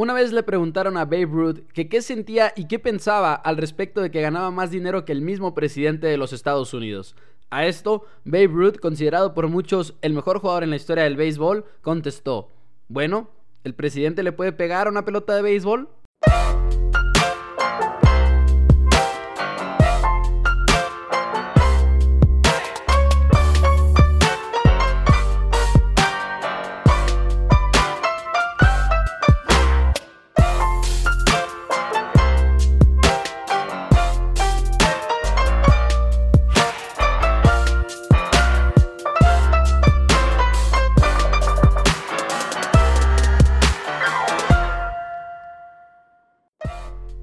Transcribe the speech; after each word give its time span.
Una 0.00 0.14
vez 0.14 0.32
le 0.32 0.42
preguntaron 0.42 0.96
a 0.96 1.04
Babe 1.04 1.26
Ruth 1.26 1.58
que 1.74 1.90
qué 1.90 2.00
sentía 2.00 2.54
y 2.56 2.68
qué 2.68 2.78
pensaba 2.78 3.34
al 3.34 3.58
respecto 3.58 4.00
de 4.00 4.10
que 4.10 4.22
ganaba 4.22 4.50
más 4.50 4.70
dinero 4.70 5.04
que 5.04 5.12
el 5.12 5.20
mismo 5.20 5.52
presidente 5.52 6.06
de 6.06 6.16
los 6.16 6.32
Estados 6.32 6.72
Unidos. 6.72 7.14
A 7.50 7.66
esto, 7.66 8.06
Babe 8.24 8.46
Ruth, 8.46 8.76
considerado 8.80 9.34
por 9.34 9.48
muchos 9.48 9.98
el 10.00 10.14
mejor 10.14 10.38
jugador 10.38 10.62
en 10.62 10.70
la 10.70 10.76
historia 10.76 11.04
del 11.04 11.18
béisbol, 11.18 11.66
contestó, 11.82 12.48
bueno, 12.88 13.28
¿el 13.62 13.74
presidente 13.74 14.22
le 14.22 14.32
puede 14.32 14.52
pegar 14.52 14.88
una 14.88 15.04
pelota 15.04 15.36
de 15.36 15.42
béisbol? 15.42 15.90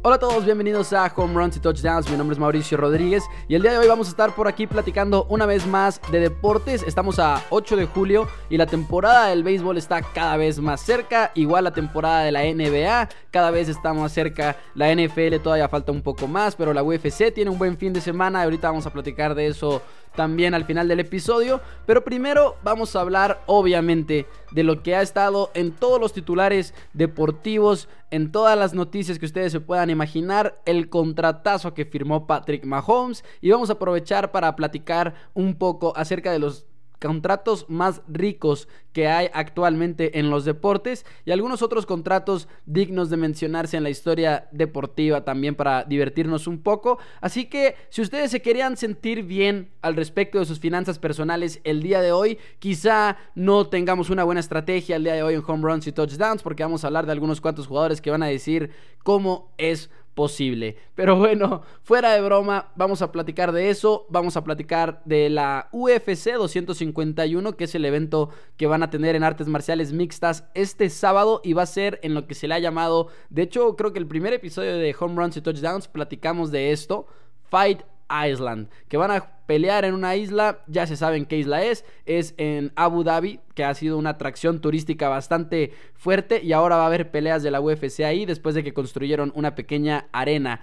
Hola 0.08 0.16
a 0.16 0.20
todos, 0.20 0.46
bienvenidos 0.46 0.94
a 0.94 1.12
Home 1.18 1.34
Runs 1.34 1.58
y 1.58 1.60
Touchdowns. 1.60 2.10
Mi 2.10 2.16
nombre 2.16 2.34
es 2.34 2.40
Mauricio 2.40 2.78
Rodríguez 2.78 3.26
y 3.50 3.56
el 3.56 3.62
día 3.62 3.74
de 3.74 3.78
hoy 3.80 3.90
vamos 3.90 4.08
a 4.08 4.12
estar 4.12 4.34
por 4.34 4.48
aquí 4.48 4.66
platicando 4.66 5.26
una 5.28 5.46
vez 5.46 5.68
más 5.68 6.00
de 6.10 6.22
deportes. 6.22 6.82
Estamos 6.84 7.20
a 7.20 7.44
8 7.50 7.76
de 7.76 7.88
julio 7.88 8.26
y 8.50 8.56
la 8.56 8.68
temporada 8.68 9.28
del 9.28 9.44
béisbol 9.44 9.78
está 9.78 10.02
cada 10.02 10.38
vez 10.38 10.62
más 10.62 10.80
cerca. 10.80 11.34
Igual 11.36 11.66
la 11.66 11.74
temporada 11.74 12.24
de 12.24 12.32
la 12.32 12.44
NBA, 12.46 13.10
cada 13.32 13.52
vez 13.52 13.68
está 13.68 13.94
más 13.94 14.14
cerca. 14.14 14.56
La 14.76 14.96
NFL 14.96 15.42
todavía 15.44 15.68
falta 15.68 15.92
un 15.92 16.02
poco 16.02 16.26
más, 16.26 16.56
pero 16.56 16.72
la 16.74 16.84
UFC 16.84 17.34
tiene 17.34 17.52
un 17.52 17.58
buen 17.58 17.78
fin 17.78 17.92
de 17.92 18.00
semana. 18.00 18.44
Ahorita 18.44 18.70
vamos 18.70 18.86
a 18.86 18.94
platicar 18.94 19.36
de 19.36 19.48
eso 19.48 19.82
también 20.18 20.54
al 20.54 20.66
final 20.66 20.90
del 20.90 21.00
episodio. 21.00 21.62
Pero 21.86 22.04
primero 22.04 22.58
vamos 22.64 22.94
a 22.94 23.02
hablar 23.02 23.42
obviamente 23.46 24.26
de 24.52 24.64
lo 24.64 24.84
que 24.84 24.96
ha 24.96 25.02
estado 25.02 25.52
en 25.54 25.72
todos 25.72 26.02
los 26.02 26.12
titulares 26.12 26.74
deportivos, 26.92 27.88
en 28.12 28.32
todas 28.34 28.58
las 28.58 28.74
noticias 28.74 29.20
que 29.20 29.28
ustedes 29.28 29.54
se 29.54 29.62
puedan 29.62 29.90
imaginar, 29.90 30.60
el 30.66 30.90
contratazo 30.90 31.74
que 31.74 31.86
firmó 31.86 32.28
Patrick 32.28 32.66
Mahomes. 32.66 33.24
Y 33.40 33.52
vamos 33.52 33.70
a 33.70 33.74
aprovechar 33.74 34.32
para 34.32 34.56
platicar 34.58 35.14
un 35.34 35.56
poco 35.56 35.94
acerca 35.96 36.34
de 36.34 36.40
los 36.40 36.66
contratos 37.00 37.66
más 37.70 38.02
ricos 38.08 38.68
que 38.94 39.08
hay 39.08 39.30
actualmente 39.34 40.18
en 40.20 40.30
los 40.30 40.46
deportes 40.46 41.06
y 41.26 41.32
algunos 41.32 41.62
otros 41.62 41.86
contratos 41.86 42.48
dignos 42.66 43.10
de 43.10 43.18
mencionarse 43.18 43.78
en 43.78 43.84
la 43.84 43.90
historia 43.90 44.48
deportiva 44.52 45.24
también 45.24 45.56
para 45.56 45.84
divertirnos 45.84 46.48
un 46.48 46.60
poco. 46.62 46.98
Así 47.22 47.46
que 47.46 47.76
si 47.90 48.02
ustedes 48.02 48.32
se 48.32 48.42
querían 48.42 48.78
sentir 48.78 49.24
bien 49.24 49.70
al 49.82 49.96
respecto 49.96 50.40
de 50.40 50.46
sus 50.46 50.60
finanzas 50.60 50.98
personales 50.98 51.62
el 51.64 51.84
día 51.84 52.02
de 52.02 52.12
hoy, 52.12 52.40
quizá 52.60 53.18
no 53.36 53.68
tengamos 53.68 54.10
una 54.10 54.24
buena 54.24 54.40
estrategia 54.40 54.96
el 54.96 55.04
día 55.04 55.14
de 55.14 55.24
hoy 55.24 55.36
en 55.36 55.44
home 55.46 55.64
runs 55.64 55.88
y 55.88 55.92
touchdowns 55.92 56.42
porque 56.42 56.64
vamos 56.64 56.84
a 56.84 56.88
hablar 56.88 57.06
de 57.06 57.12
algunos 57.12 57.42
cuantos 57.42 57.68
jugadores 57.68 58.02
que 58.02 58.12
van 58.12 58.24
a 58.24 58.28
decir 58.28 58.72
cómo 59.04 59.54
es 59.58 59.92
posible. 60.18 60.78
Pero 60.96 61.16
bueno, 61.16 61.62
fuera 61.84 62.12
de 62.14 62.22
broma, 62.22 62.72
vamos 62.76 63.04
a 63.04 63.12
platicar 63.12 63.52
de 63.52 63.70
eso. 63.70 64.08
Vamos 64.10 64.36
a 64.36 64.44
platicar 64.44 65.04
de 65.06 65.30
la 65.30 65.70
UFC 65.72 66.34
251, 66.34 67.56
que 67.56 67.66
es 67.66 67.76
el 67.76 67.86
evento 67.86 68.32
que 68.58 68.66
van 68.66 68.82
a 68.82 68.90
tener 68.90 69.16
en 69.16 69.24
artes 69.24 69.48
marciales 69.48 69.94
mixtas 69.94 70.50
este 70.56 70.90
sábado 70.90 71.40
y 71.44 71.54
va 71.54 71.62
a 71.62 71.68
ser 71.68 72.00
en 72.02 72.16
lo 72.16 72.26
que 72.26 72.34
se 72.34 72.48
le 72.48 72.56
ha 72.56 72.60
llamado, 72.60 73.10
de 73.30 73.44
hecho 73.44 73.76
creo 73.76 73.94
que 73.94 74.00
el 74.00 74.08
primer 74.08 74.34
episodio 74.34 74.76
de 74.76 74.96
Home 75.00 75.16
Runs 75.16 75.38
y 75.38 75.42
Touchdowns 75.42 75.88
platicamos 75.88 76.50
de 76.50 76.72
esto, 76.72 77.06
Fight 77.50 77.82
Island, 78.10 78.70
que 78.88 78.98
van 78.98 79.12
a 79.12 79.38
pelear 79.46 79.86
en 79.86 79.94
una 79.94 80.16
isla, 80.16 80.60
ya 80.68 80.86
se 80.86 80.98
saben 80.98 81.26
qué 81.26 81.38
isla 81.38 81.64
es, 81.64 81.86
es 82.06 82.34
en 82.38 82.72
Abu 82.76 83.04
Dhabi, 83.04 83.40
que 83.56 83.64
ha 83.64 83.74
sido 83.74 83.98
una 83.98 84.12
atracción 84.12 84.60
turística 84.60 85.10
bastante 85.10 85.74
fuerte 85.96 86.42
y 86.44 86.52
ahora 86.54 86.78
va 86.78 86.84
a 86.84 86.88
haber 86.88 87.12
peleas 87.12 87.44
de 87.44 87.52
la 87.52 87.62
UFC 87.62 88.02
ahí 88.02 88.26
después 88.26 88.56
de 88.56 88.64
que 88.64 88.74
construyeron 88.74 89.32
una 89.36 89.56
pequeña 89.56 90.08
arena 90.12 90.62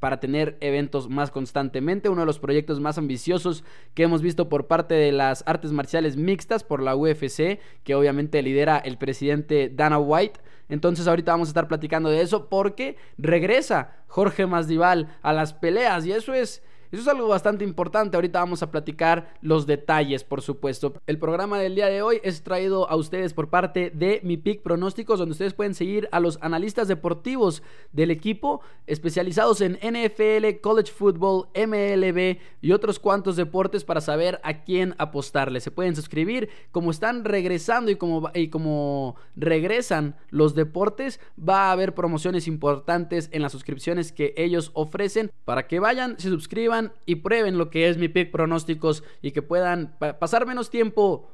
para 0.00 0.20
tener 0.20 0.56
eventos 0.60 1.08
más 1.08 1.30
constantemente, 1.30 2.08
uno 2.08 2.22
de 2.22 2.26
los 2.26 2.38
proyectos 2.38 2.80
más 2.80 2.98
ambiciosos 2.98 3.64
que 3.94 4.04
hemos 4.04 4.22
visto 4.22 4.48
por 4.48 4.66
parte 4.66 4.94
de 4.94 5.12
las 5.12 5.42
artes 5.46 5.72
marciales 5.72 6.16
mixtas 6.16 6.62
por 6.62 6.82
la 6.82 6.94
UFC, 6.94 7.58
que 7.82 7.94
obviamente 7.94 8.42
lidera 8.42 8.78
el 8.78 8.96
presidente 8.96 9.70
Dana 9.74 9.98
White. 9.98 10.40
Entonces 10.68 11.08
ahorita 11.08 11.32
vamos 11.32 11.48
a 11.48 11.50
estar 11.50 11.66
platicando 11.66 12.10
de 12.10 12.20
eso 12.20 12.48
porque 12.48 12.96
regresa 13.16 13.96
Jorge 14.06 14.46
Masdival 14.46 15.16
a 15.22 15.32
las 15.32 15.52
peleas 15.54 16.06
y 16.06 16.12
eso 16.12 16.34
es 16.34 16.62
eso 16.90 17.02
es 17.02 17.08
algo 17.08 17.28
bastante 17.28 17.64
importante. 17.64 18.16
Ahorita 18.16 18.38
vamos 18.38 18.62
a 18.62 18.70
platicar 18.70 19.34
los 19.42 19.66
detalles, 19.66 20.24
por 20.24 20.40
supuesto. 20.40 20.94
El 21.06 21.18
programa 21.18 21.58
del 21.58 21.74
día 21.74 21.86
de 21.86 22.00
hoy 22.00 22.20
es 22.22 22.42
traído 22.42 22.88
a 22.88 22.96
ustedes 22.96 23.34
por 23.34 23.50
parte 23.50 23.90
de 23.94 24.20
Mi 24.24 24.38
Pick 24.38 24.62
Pronósticos, 24.62 25.18
donde 25.18 25.32
ustedes 25.32 25.52
pueden 25.52 25.74
seguir 25.74 26.08
a 26.12 26.20
los 26.20 26.38
analistas 26.40 26.88
deportivos 26.88 27.62
del 27.92 28.10
equipo, 28.10 28.62
especializados 28.86 29.60
en 29.60 29.74
NFL, 29.74 30.60
College 30.62 30.90
Football, 30.90 31.48
MLB 31.54 32.38
y 32.62 32.72
otros 32.72 32.98
cuantos 32.98 33.36
deportes 33.36 33.84
para 33.84 34.00
saber 34.00 34.40
a 34.42 34.64
quién 34.64 34.94
apostarle. 34.98 35.60
Se 35.60 35.70
pueden 35.70 35.94
suscribir. 35.94 36.48
Como 36.72 36.90
están 36.90 37.24
regresando 37.24 37.90
y 37.90 37.96
como, 37.96 38.30
y 38.34 38.48
como 38.48 39.16
regresan 39.36 40.16
los 40.30 40.54
deportes, 40.54 41.20
va 41.38 41.68
a 41.68 41.72
haber 41.72 41.94
promociones 41.94 42.46
importantes 42.46 43.28
en 43.32 43.42
las 43.42 43.52
suscripciones 43.52 44.12
que 44.12 44.32
ellos 44.36 44.70
ofrecen 44.74 45.30
para 45.44 45.66
que 45.66 45.80
vayan, 45.80 46.18
se 46.18 46.28
suscriban 46.28 46.77
y 47.06 47.16
prueben 47.16 47.58
lo 47.58 47.70
que 47.70 47.88
es 47.88 47.98
mi 47.98 48.08
pick 48.08 48.30
pronósticos 48.30 49.04
y 49.22 49.32
que 49.32 49.42
puedan 49.42 49.96
pasar 50.18 50.46
menos 50.46 50.70
tiempo 50.70 51.30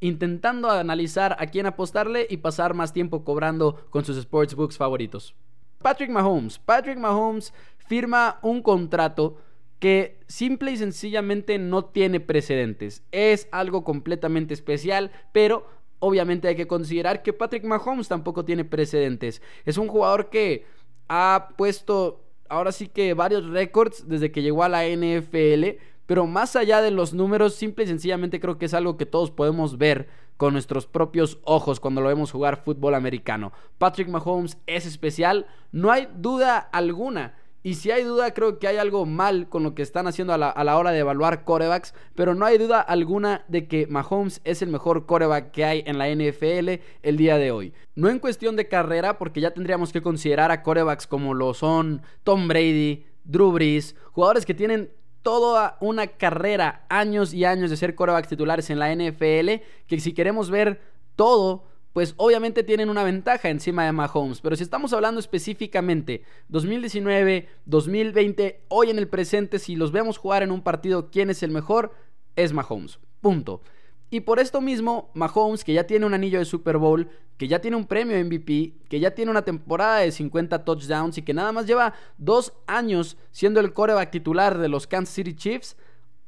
intentando 0.00 0.70
analizar 0.70 1.36
a 1.38 1.46
quién 1.46 1.66
apostarle 1.66 2.26
y 2.28 2.38
pasar 2.38 2.74
más 2.74 2.92
tiempo 2.92 3.24
cobrando 3.24 3.86
con 3.90 4.04
sus 4.04 4.16
sportsbooks 4.18 4.76
favoritos. 4.76 5.34
Patrick 5.82 6.10
Mahomes. 6.10 6.58
Patrick 6.58 6.98
Mahomes 6.98 7.52
firma 7.78 8.38
un 8.42 8.62
contrato 8.62 9.38
que 9.78 10.20
simple 10.26 10.72
y 10.72 10.76
sencillamente 10.76 11.58
no 11.58 11.84
tiene 11.84 12.20
precedentes. 12.20 13.02
Es 13.12 13.48
algo 13.52 13.84
completamente 13.84 14.54
especial, 14.54 15.10
pero 15.32 15.66
obviamente 16.00 16.48
hay 16.48 16.56
que 16.56 16.66
considerar 16.66 17.22
que 17.22 17.32
Patrick 17.32 17.64
Mahomes 17.64 18.08
tampoco 18.08 18.44
tiene 18.44 18.64
precedentes. 18.64 19.42
Es 19.64 19.78
un 19.78 19.88
jugador 19.88 20.30
que 20.30 20.66
ha 21.08 21.50
puesto 21.56 22.27
ahora 22.48 22.72
sí 22.72 22.88
que 22.88 23.14
varios 23.14 23.46
récords 23.46 24.08
desde 24.08 24.30
que 24.30 24.42
llegó 24.42 24.62
a 24.62 24.68
la 24.68 24.86
NFL, 24.86 25.78
pero 26.06 26.26
más 26.26 26.56
allá 26.56 26.80
de 26.80 26.90
los 26.90 27.12
números, 27.12 27.54
simple 27.54 27.84
y 27.84 27.88
sencillamente 27.88 28.40
creo 28.40 28.58
que 28.58 28.66
es 28.66 28.74
algo 28.74 28.96
que 28.96 29.06
todos 29.06 29.30
podemos 29.30 29.78
ver 29.78 30.08
con 30.36 30.52
nuestros 30.52 30.86
propios 30.86 31.38
ojos 31.44 31.80
cuando 31.80 32.00
lo 32.00 32.08
vemos 32.08 32.30
jugar 32.30 32.62
fútbol 32.64 32.94
americano. 32.94 33.52
Patrick 33.76 34.08
Mahomes 34.08 34.56
es 34.66 34.86
especial, 34.86 35.46
no 35.72 35.90
hay 35.90 36.08
duda 36.16 36.58
alguna 36.58 37.34
y 37.62 37.74
si 37.74 37.90
hay 37.90 38.04
duda, 38.04 38.32
creo 38.34 38.58
que 38.58 38.68
hay 38.68 38.76
algo 38.76 39.04
mal 39.04 39.48
con 39.48 39.64
lo 39.64 39.74
que 39.74 39.82
están 39.82 40.06
haciendo 40.06 40.32
a 40.32 40.38
la, 40.38 40.76
hora 40.76 40.92
de 40.92 41.00
evaluar 41.00 41.44
corebacks. 41.44 41.92
Pero 42.14 42.34
no 42.34 42.46
hay 42.46 42.56
duda 42.56 42.80
alguna 42.80 43.44
de 43.48 43.66
que 43.66 43.86
Mahomes 43.88 44.40
es 44.44 44.62
el 44.62 44.68
mejor 44.68 45.06
coreback 45.06 45.50
que 45.50 45.64
hay 45.64 45.82
en 45.84 45.98
la 45.98 46.08
NFL 46.08 46.80
el 47.02 47.16
día 47.16 47.36
de 47.36 47.50
hoy. 47.50 47.74
No 47.96 48.08
en 48.08 48.20
cuestión 48.20 48.54
de 48.54 48.68
carrera, 48.68 49.18
porque 49.18 49.40
ya 49.40 49.50
tendríamos 49.50 49.92
que 49.92 50.02
considerar 50.02 50.52
a 50.52 50.62
corebacks 50.62 51.06
como 51.08 51.34
lo 51.34 51.52
son 51.52 52.02
Tom 52.22 52.46
Brady, 52.46 53.04
Drew 53.24 53.50
Brees, 53.50 53.96
jugadores 54.12 54.46
que 54.46 54.54
tienen 54.54 54.90
toda 55.22 55.76
una 55.80 56.06
carrera, 56.06 56.86
años 56.88 57.34
y 57.34 57.44
años 57.44 57.70
de 57.70 57.76
ser 57.76 57.96
corebacks 57.96 58.28
titulares 58.28 58.70
en 58.70 58.78
la 58.78 58.94
NFL, 58.94 59.62
que 59.88 60.00
si 60.00 60.14
queremos 60.14 60.48
ver 60.48 60.80
todo 61.16 61.64
pues 61.92 62.14
obviamente 62.16 62.62
tienen 62.62 62.90
una 62.90 63.04
ventaja 63.04 63.48
encima 63.48 63.84
de 63.84 63.92
Mahomes. 63.92 64.40
Pero 64.40 64.56
si 64.56 64.62
estamos 64.62 64.92
hablando 64.92 65.20
específicamente 65.20 66.22
2019, 66.48 67.48
2020, 67.64 68.60
hoy 68.68 68.90
en 68.90 68.98
el 68.98 69.08
presente, 69.08 69.58
si 69.58 69.76
los 69.76 69.92
vemos 69.92 70.18
jugar 70.18 70.42
en 70.42 70.52
un 70.52 70.62
partido, 70.62 71.10
¿quién 71.10 71.30
es 71.30 71.42
el 71.42 71.50
mejor? 71.50 71.92
Es 72.36 72.52
Mahomes. 72.52 72.98
Punto. 73.20 73.62
Y 74.10 74.20
por 74.20 74.38
esto 74.38 74.60
mismo, 74.60 75.10
Mahomes, 75.14 75.64
que 75.64 75.74
ya 75.74 75.84
tiene 75.84 76.06
un 76.06 76.14
anillo 76.14 76.38
de 76.38 76.46
Super 76.46 76.78
Bowl, 76.78 77.10
que 77.36 77.46
ya 77.46 77.60
tiene 77.60 77.76
un 77.76 77.86
premio 77.86 78.16
MVP, 78.24 78.74
que 78.88 79.00
ya 79.00 79.10
tiene 79.14 79.30
una 79.30 79.42
temporada 79.42 79.98
de 79.98 80.12
50 80.12 80.64
touchdowns 80.64 81.18
y 81.18 81.22
que 81.22 81.34
nada 81.34 81.52
más 81.52 81.66
lleva 81.66 81.94
dos 82.16 82.54
años 82.66 83.16
siendo 83.32 83.60
el 83.60 83.72
coreback 83.72 84.10
titular 84.10 84.58
de 84.58 84.68
los 84.68 84.86
Kansas 84.86 85.14
City 85.14 85.34
Chiefs, 85.34 85.76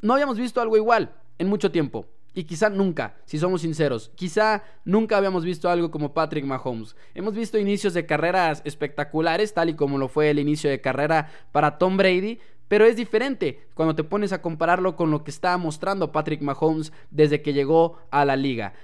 no 0.01 0.15
habíamos 0.15 0.39
visto 0.39 0.61
algo 0.61 0.77
igual 0.77 1.15
en 1.39 1.49
mucho 1.49 1.71
tiempo. 1.71 2.07
Y 2.33 2.45
quizá 2.45 2.71
nunca, 2.71 3.17
si 3.25 3.39
somos 3.39 3.63
sinceros, 3.63 4.13
quizá 4.15 4.63
nunca 4.85 5.17
habíamos 5.17 5.45
visto 5.45 5.69
algo 5.69 5.91
como 5.91 6.15
Patrick 6.15 6.45
Mahomes. 6.45 6.95
Hemos 7.15 7.35
visto 7.35 7.59
inicios 7.59 7.93
de 7.93 8.07
carreras 8.07 8.63
espectaculares, 8.65 9.53
tal 9.53 9.71
y 9.71 9.75
como 9.75 9.99
lo 9.99 10.09
fue 10.09 10.31
el 10.31 10.39
inicio 10.39 10.71
de 10.71 10.81
carrera 10.81 11.31
para 11.51 11.79
Tom 11.79 11.97
Brady, 11.97 12.39
pero 12.69 12.85
es 12.85 12.95
diferente 12.95 13.67
cuando 13.75 13.97
te 13.97 14.05
pones 14.05 14.33
a 14.33 14.41
compararlo 14.43 14.95
con 14.95 15.11
lo 15.11 15.25
que 15.25 15.33
está 15.33 15.57
mostrando 15.59 16.13
Patrick 16.13 16.41
Mahomes 16.41 16.93
desde 17.11 17.43
que 17.43 17.53
llegó 17.53 17.99
a 18.13 18.25
la 18.25 18.37
liga. 18.37 18.75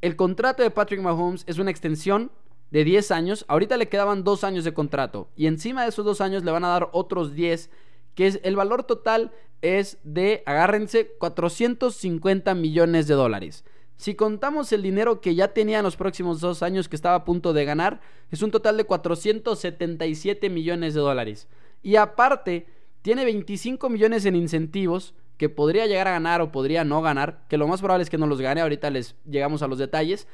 El 0.00 0.16
contrato 0.16 0.62
de 0.62 0.70
Patrick 0.70 1.02
Mahomes 1.02 1.44
es 1.46 1.58
una 1.58 1.70
extensión 1.70 2.30
de 2.70 2.84
10 2.84 3.10
años. 3.10 3.44
Ahorita 3.48 3.76
le 3.76 3.88
quedaban 3.88 4.24
2 4.24 4.44
años 4.44 4.64
de 4.64 4.72
contrato. 4.72 5.28
Y 5.36 5.46
encima 5.46 5.82
de 5.82 5.90
esos 5.90 6.04
2 6.04 6.20
años 6.22 6.42
le 6.42 6.52
van 6.52 6.64
a 6.64 6.68
dar 6.68 6.88
otros 6.92 7.34
10. 7.34 7.70
Que 8.14 8.26
es, 8.26 8.40
el 8.44 8.56
valor 8.56 8.84
total 8.84 9.30
es 9.64 9.98
de, 10.04 10.42
agárrense, 10.44 11.12
450 11.18 12.54
millones 12.54 13.06
de 13.06 13.14
dólares. 13.14 13.64
Si 13.96 14.14
contamos 14.14 14.72
el 14.72 14.82
dinero 14.82 15.20
que 15.20 15.34
ya 15.34 15.48
tenía 15.48 15.78
en 15.78 15.84
los 15.84 15.96
próximos 15.96 16.40
dos 16.40 16.62
años 16.62 16.88
que 16.88 16.96
estaba 16.96 17.16
a 17.16 17.24
punto 17.24 17.52
de 17.52 17.64
ganar, 17.64 18.00
es 18.30 18.42
un 18.42 18.50
total 18.50 18.76
de 18.76 18.84
477 18.84 20.50
millones 20.50 20.94
de 20.94 21.00
dólares. 21.00 21.48
Y 21.82 21.96
aparte, 21.96 22.66
tiene 23.02 23.24
25 23.24 23.88
millones 23.88 24.26
en 24.26 24.36
incentivos 24.36 25.14
que 25.38 25.48
podría 25.48 25.86
llegar 25.86 26.08
a 26.08 26.12
ganar 26.12 26.40
o 26.40 26.52
podría 26.52 26.84
no 26.84 27.02
ganar, 27.02 27.44
que 27.48 27.56
lo 27.56 27.66
más 27.66 27.80
probable 27.80 28.02
es 28.02 28.10
que 28.10 28.18
no 28.18 28.26
los 28.26 28.40
gane, 28.40 28.60
ahorita 28.60 28.90
les 28.90 29.16
llegamos 29.24 29.62
a 29.62 29.68
los 29.68 29.78
detalles, 29.78 30.28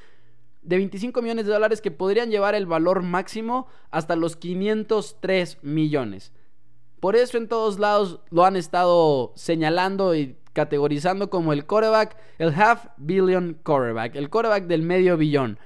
de 0.62 0.76
25 0.76 1.22
millones 1.22 1.46
de 1.46 1.52
dólares 1.52 1.80
que 1.80 1.90
podrían 1.90 2.30
llevar 2.30 2.54
el 2.54 2.66
valor 2.66 3.02
máximo 3.02 3.66
hasta 3.90 4.16
los 4.16 4.36
503 4.36 5.58
millones. 5.62 6.32
Por 7.00 7.16
eso 7.16 7.38
en 7.38 7.48
todos 7.48 7.78
lados 7.78 8.20
lo 8.30 8.44
han 8.44 8.56
estado 8.56 9.32
señalando 9.34 10.14
y 10.14 10.36
categorizando 10.52 11.30
como 11.30 11.52
el 11.52 11.66
quarterback, 11.66 12.16
el 12.38 12.52
half 12.54 12.86
billion 12.98 13.58
quarterback, 13.64 14.16
el 14.16 14.28
quarterback 14.28 14.64
del 14.64 14.82
medio 14.82 15.16
billón. 15.16 15.58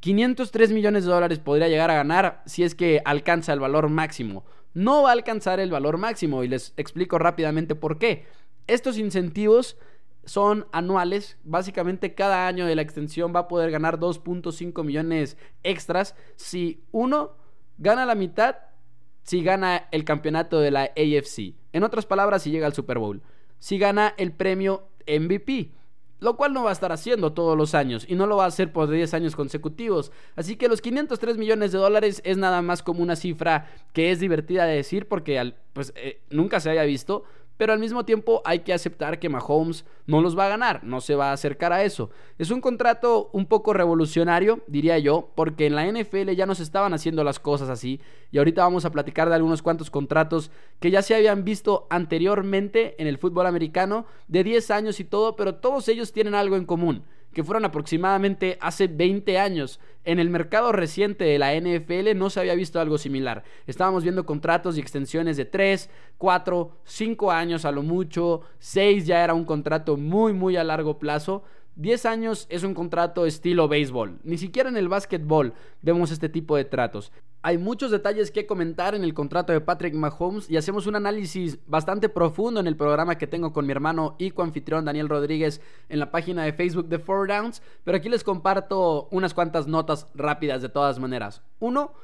503 0.00 0.72
millones 0.72 1.04
de 1.04 1.10
dólares 1.10 1.38
podría 1.38 1.68
llegar 1.68 1.90
a 1.90 1.94
ganar 1.94 2.42
si 2.46 2.62
es 2.62 2.74
que 2.74 3.02
alcanza 3.04 3.52
el 3.52 3.60
valor 3.60 3.88
máximo. 3.88 4.44
No 4.72 5.02
va 5.02 5.10
a 5.10 5.12
alcanzar 5.12 5.60
el 5.60 5.70
valor 5.70 5.98
máximo 5.98 6.44
y 6.44 6.48
les 6.48 6.72
explico 6.76 7.18
rápidamente 7.18 7.74
por 7.74 7.98
qué. 7.98 8.26
Estos 8.66 8.98
incentivos 8.98 9.76
son 10.24 10.66
anuales. 10.72 11.38
Básicamente 11.44 12.14
cada 12.14 12.46
año 12.46 12.66
de 12.66 12.76
la 12.76 12.82
extensión 12.82 13.32
va 13.34 13.40
a 13.40 13.48
poder 13.48 13.70
ganar 13.70 13.98
2.5 13.98 14.84
millones 14.84 15.36
extras 15.62 16.14
si 16.36 16.82
uno 16.92 17.32
gana 17.78 18.06
la 18.06 18.14
mitad, 18.14 18.56
si 19.30 19.44
gana 19.44 19.86
el 19.92 20.04
campeonato 20.04 20.58
de 20.58 20.72
la 20.72 20.82
AFC. 20.82 21.54
En 21.72 21.84
otras 21.84 22.04
palabras, 22.04 22.42
si 22.42 22.50
llega 22.50 22.66
al 22.66 22.74
Super 22.74 22.98
Bowl. 22.98 23.22
Si 23.60 23.78
gana 23.78 24.12
el 24.16 24.32
premio 24.32 24.88
MVP. 25.06 25.70
Lo 26.18 26.36
cual 26.36 26.52
no 26.52 26.64
va 26.64 26.70
a 26.70 26.72
estar 26.72 26.90
haciendo 26.90 27.32
todos 27.32 27.56
los 27.56 27.76
años 27.76 28.04
y 28.08 28.16
no 28.16 28.26
lo 28.26 28.38
va 28.38 28.46
a 28.46 28.48
hacer 28.48 28.72
por 28.72 28.90
10 28.90 29.14
años 29.14 29.36
consecutivos. 29.36 30.10
Así 30.34 30.56
que 30.56 30.66
los 30.66 30.80
503 30.80 31.38
millones 31.38 31.70
de 31.70 31.78
dólares 31.78 32.20
es 32.24 32.38
nada 32.38 32.60
más 32.60 32.82
como 32.82 33.04
una 33.04 33.14
cifra 33.14 33.70
que 33.92 34.10
es 34.10 34.18
divertida 34.18 34.64
de 34.64 34.74
decir 34.74 35.06
porque 35.06 35.54
pues, 35.74 35.92
eh, 35.94 36.22
nunca 36.30 36.58
se 36.58 36.70
haya 36.70 36.82
visto 36.82 37.22
pero 37.60 37.74
al 37.74 37.78
mismo 37.78 38.06
tiempo 38.06 38.40
hay 38.46 38.60
que 38.60 38.72
aceptar 38.72 39.18
que 39.18 39.28
Mahomes 39.28 39.84
no 40.06 40.22
los 40.22 40.36
va 40.36 40.46
a 40.46 40.48
ganar, 40.48 40.82
no 40.82 41.02
se 41.02 41.14
va 41.14 41.28
a 41.28 41.34
acercar 41.34 41.74
a 41.74 41.84
eso. 41.84 42.08
Es 42.38 42.50
un 42.50 42.62
contrato 42.62 43.28
un 43.34 43.44
poco 43.44 43.74
revolucionario, 43.74 44.60
diría 44.66 44.98
yo, 44.98 45.28
porque 45.34 45.66
en 45.66 45.74
la 45.74 45.86
NFL 45.86 46.30
ya 46.30 46.46
no 46.46 46.54
se 46.54 46.62
estaban 46.62 46.94
haciendo 46.94 47.22
las 47.22 47.38
cosas 47.38 47.68
así, 47.68 48.00
y 48.32 48.38
ahorita 48.38 48.62
vamos 48.62 48.86
a 48.86 48.90
platicar 48.90 49.28
de 49.28 49.34
algunos 49.34 49.60
cuantos 49.60 49.90
contratos 49.90 50.50
que 50.78 50.90
ya 50.90 51.02
se 51.02 51.14
habían 51.14 51.44
visto 51.44 51.86
anteriormente 51.90 52.94
en 52.96 53.06
el 53.06 53.18
fútbol 53.18 53.46
americano, 53.46 54.06
de 54.26 54.42
10 54.42 54.70
años 54.70 54.98
y 54.98 55.04
todo, 55.04 55.36
pero 55.36 55.56
todos 55.56 55.86
ellos 55.88 56.14
tienen 56.14 56.34
algo 56.34 56.56
en 56.56 56.64
común 56.64 57.04
que 57.32 57.44
fueron 57.44 57.64
aproximadamente 57.64 58.58
hace 58.60 58.86
20 58.88 59.38
años. 59.38 59.80
En 60.04 60.18
el 60.18 60.30
mercado 60.30 60.72
reciente 60.72 61.24
de 61.24 61.38
la 61.38 61.54
NFL 61.54 62.16
no 62.16 62.30
se 62.30 62.40
había 62.40 62.54
visto 62.54 62.80
algo 62.80 62.98
similar. 62.98 63.44
Estábamos 63.66 64.02
viendo 64.02 64.24
contratos 64.24 64.76
y 64.76 64.80
extensiones 64.80 65.36
de 65.36 65.44
3, 65.44 65.90
4, 66.18 66.76
5 66.84 67.30
años 67.30 67.64
a 67.64 67.72
lo 67.72 67.82
mucho, 67.82 68.40
6 68.58 69.06
ya 69.06 69.22
era 69.22 69.34
un 69.34 69.44
contrato 69.44 69.96
muy 69.96 70.32
muy 70.32 70.56
a 70.56 70.64
largo 70.64 70.98
plazo. 70.98 71.44
10 71.80 72.04
años 72.04 72.46
es 72.50 72.62
un 72.62 72.74
contrato 72.74 73.24
estilo 73.24 73.66
béisbol. 73.66 74.18
Ni 74.22 74.36
siquiera 74.36 74.68
en 74.68 74.76
el 74.76 74.90
básquetbol 74.90 75.54
vemos 75.80 76.10
este 76.10 76.28
tipo 76.28 76.54
de 76.54 76.66
tratos. 76.66 77.10
Hay 77.40 77.56
muchos 77.56 77.90
detalles 77.90 78.30
que 78.30 78.44
comentar 78.44 78.94
en 78.94 79.02
el 79.02 79.14
contrato 79.14 79.54
de 79.54 79.62
Patrick 79.62 79.94
Mahomes 79.94 80.50
y 80.50 80.58
hacemos 80.58 80.86
un 80.86 80.96
análisis 80.96 81.58
bastante 81.66 82.10
profundo 82.10 82.60
en 82.60 82.66
el 82.66 82.76
programa 82.76 83.16
que 83.16 83.26
tengo 83.26 83.54
con 83.54 83.64
mi 83.64 83.72
hermano 83.72 84.14
y 84.18 84.32
coanfitrión 84.32 84.84
Daniel 84.84 85.08
Rodríguez 85.08 85.62
en 85.88 86.00
la 86.00 86.10
página 86.10 86.44
de 86.44 86.52
Facebook 86.52 86.88
de 86.88 86.98
Four 86.98 87.28
Downs, 87.28 87.62
pero 87.82 87.96
aquí 87.96 88.10
les 88.10 88.24
comparto 88.24 89.08
unas 89.10 89.32
cuantas 89.32 89.66
notas 89.66 90.06
rápidas 90.14 90.60
de 90.60 90.68
todas 90.68 90.98
maneras. 90.98 91.40
Uno, 91.60 91.94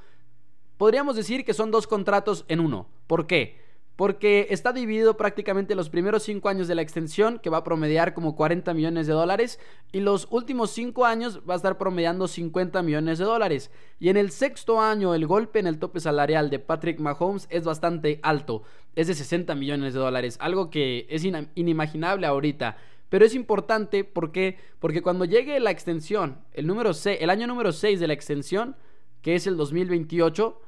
podríamos 0.79 1.17
decir 1.17 1.45
que 1.45 1.53
son 1.53 1.71
dos 1.71 1.87
contratos 1.87 2.47
en 2.49 2.61
uno. 2.61 2.89
¿Por 3.07 3.27
qué? 3.27 3.66
Porque 3.97 4.47
está 4.51 4.75
dividido 4.75 5.17
prácticamente 5.17 5.75
los 5.75 5.89
primeros 5.89 6.23
5 6.25 6.49
años 6.51 6.69
de 6.69 6.75
la 6.75 6.83
extensión, 6.83 7.39
que 7.39 7.49
va 7.49 7.59
a 7.59 7.65
promediar 7.65 8.13
como 8.13 8.37
40 8.37 8.75
millones 8.75 9.07
de 9.07 9.15
dólares, 9.15 9.59
y 9.91 10.01
los 10.01 10.29
últimos 10.31 10.71
5 10.73 11.07
años 11.07 11.41
va 11.49 11.55
a 11.55 11.57
estar 11.57 11.79
promediando 11.79 12.29
50 12.29 12.83
millones 12.83 13.19
de 13.19 13.25
dólares. 13.25 13.71
Y 13.99 14.11
en 14.11 14.19
el 14.19 14.31
sexto 14.31 14.81
año, 14.83 15.15
el 15.15 15.27
golpe 15.27 15.61
en 15.61 15.67
el 15.67 15.79
tope 15.79 16.01
salarial 16.01 16.51
de 16.51 16.59
Patrick 16.59 17.01
Mahomes 17.01 17.47
es 17.51 17.65
bastante 17.65 18.21
alto, 18.23 18.65
es 18.95 19.07
de 19.07 19.15
60 19.15 19.55
millones 19.55 19.95
de 19.95 20.01
dólares, 20.01 20.37
algo 20.41 20.69
que 20.69 21.07
es 21.09 21.25
inimaginable 21.55 22.27
ahorita. 22.27 22.77
Pero 23.09 23.25
es 23.25 23.35
importante 23.35 24.05
porque, 24.05 24.59
porque 24.79 25.01
cuando 25.01 25.25
llegue 25.25 25.59
la 25.61 25.71
extensión, 25.71 26.39
el, 26.53 26.67
número 26.67 26.91
el 27.05 27.31
año 27.31 27.47
número 27.47 27.73
6 27.73 27.99
de 27.99 28.07
la 28.09 28.13
extensión, 28.13 28.77
que 29.23 29.37
es 29.37 29.47
el 29.47 29.57
2028, 29.57 30.61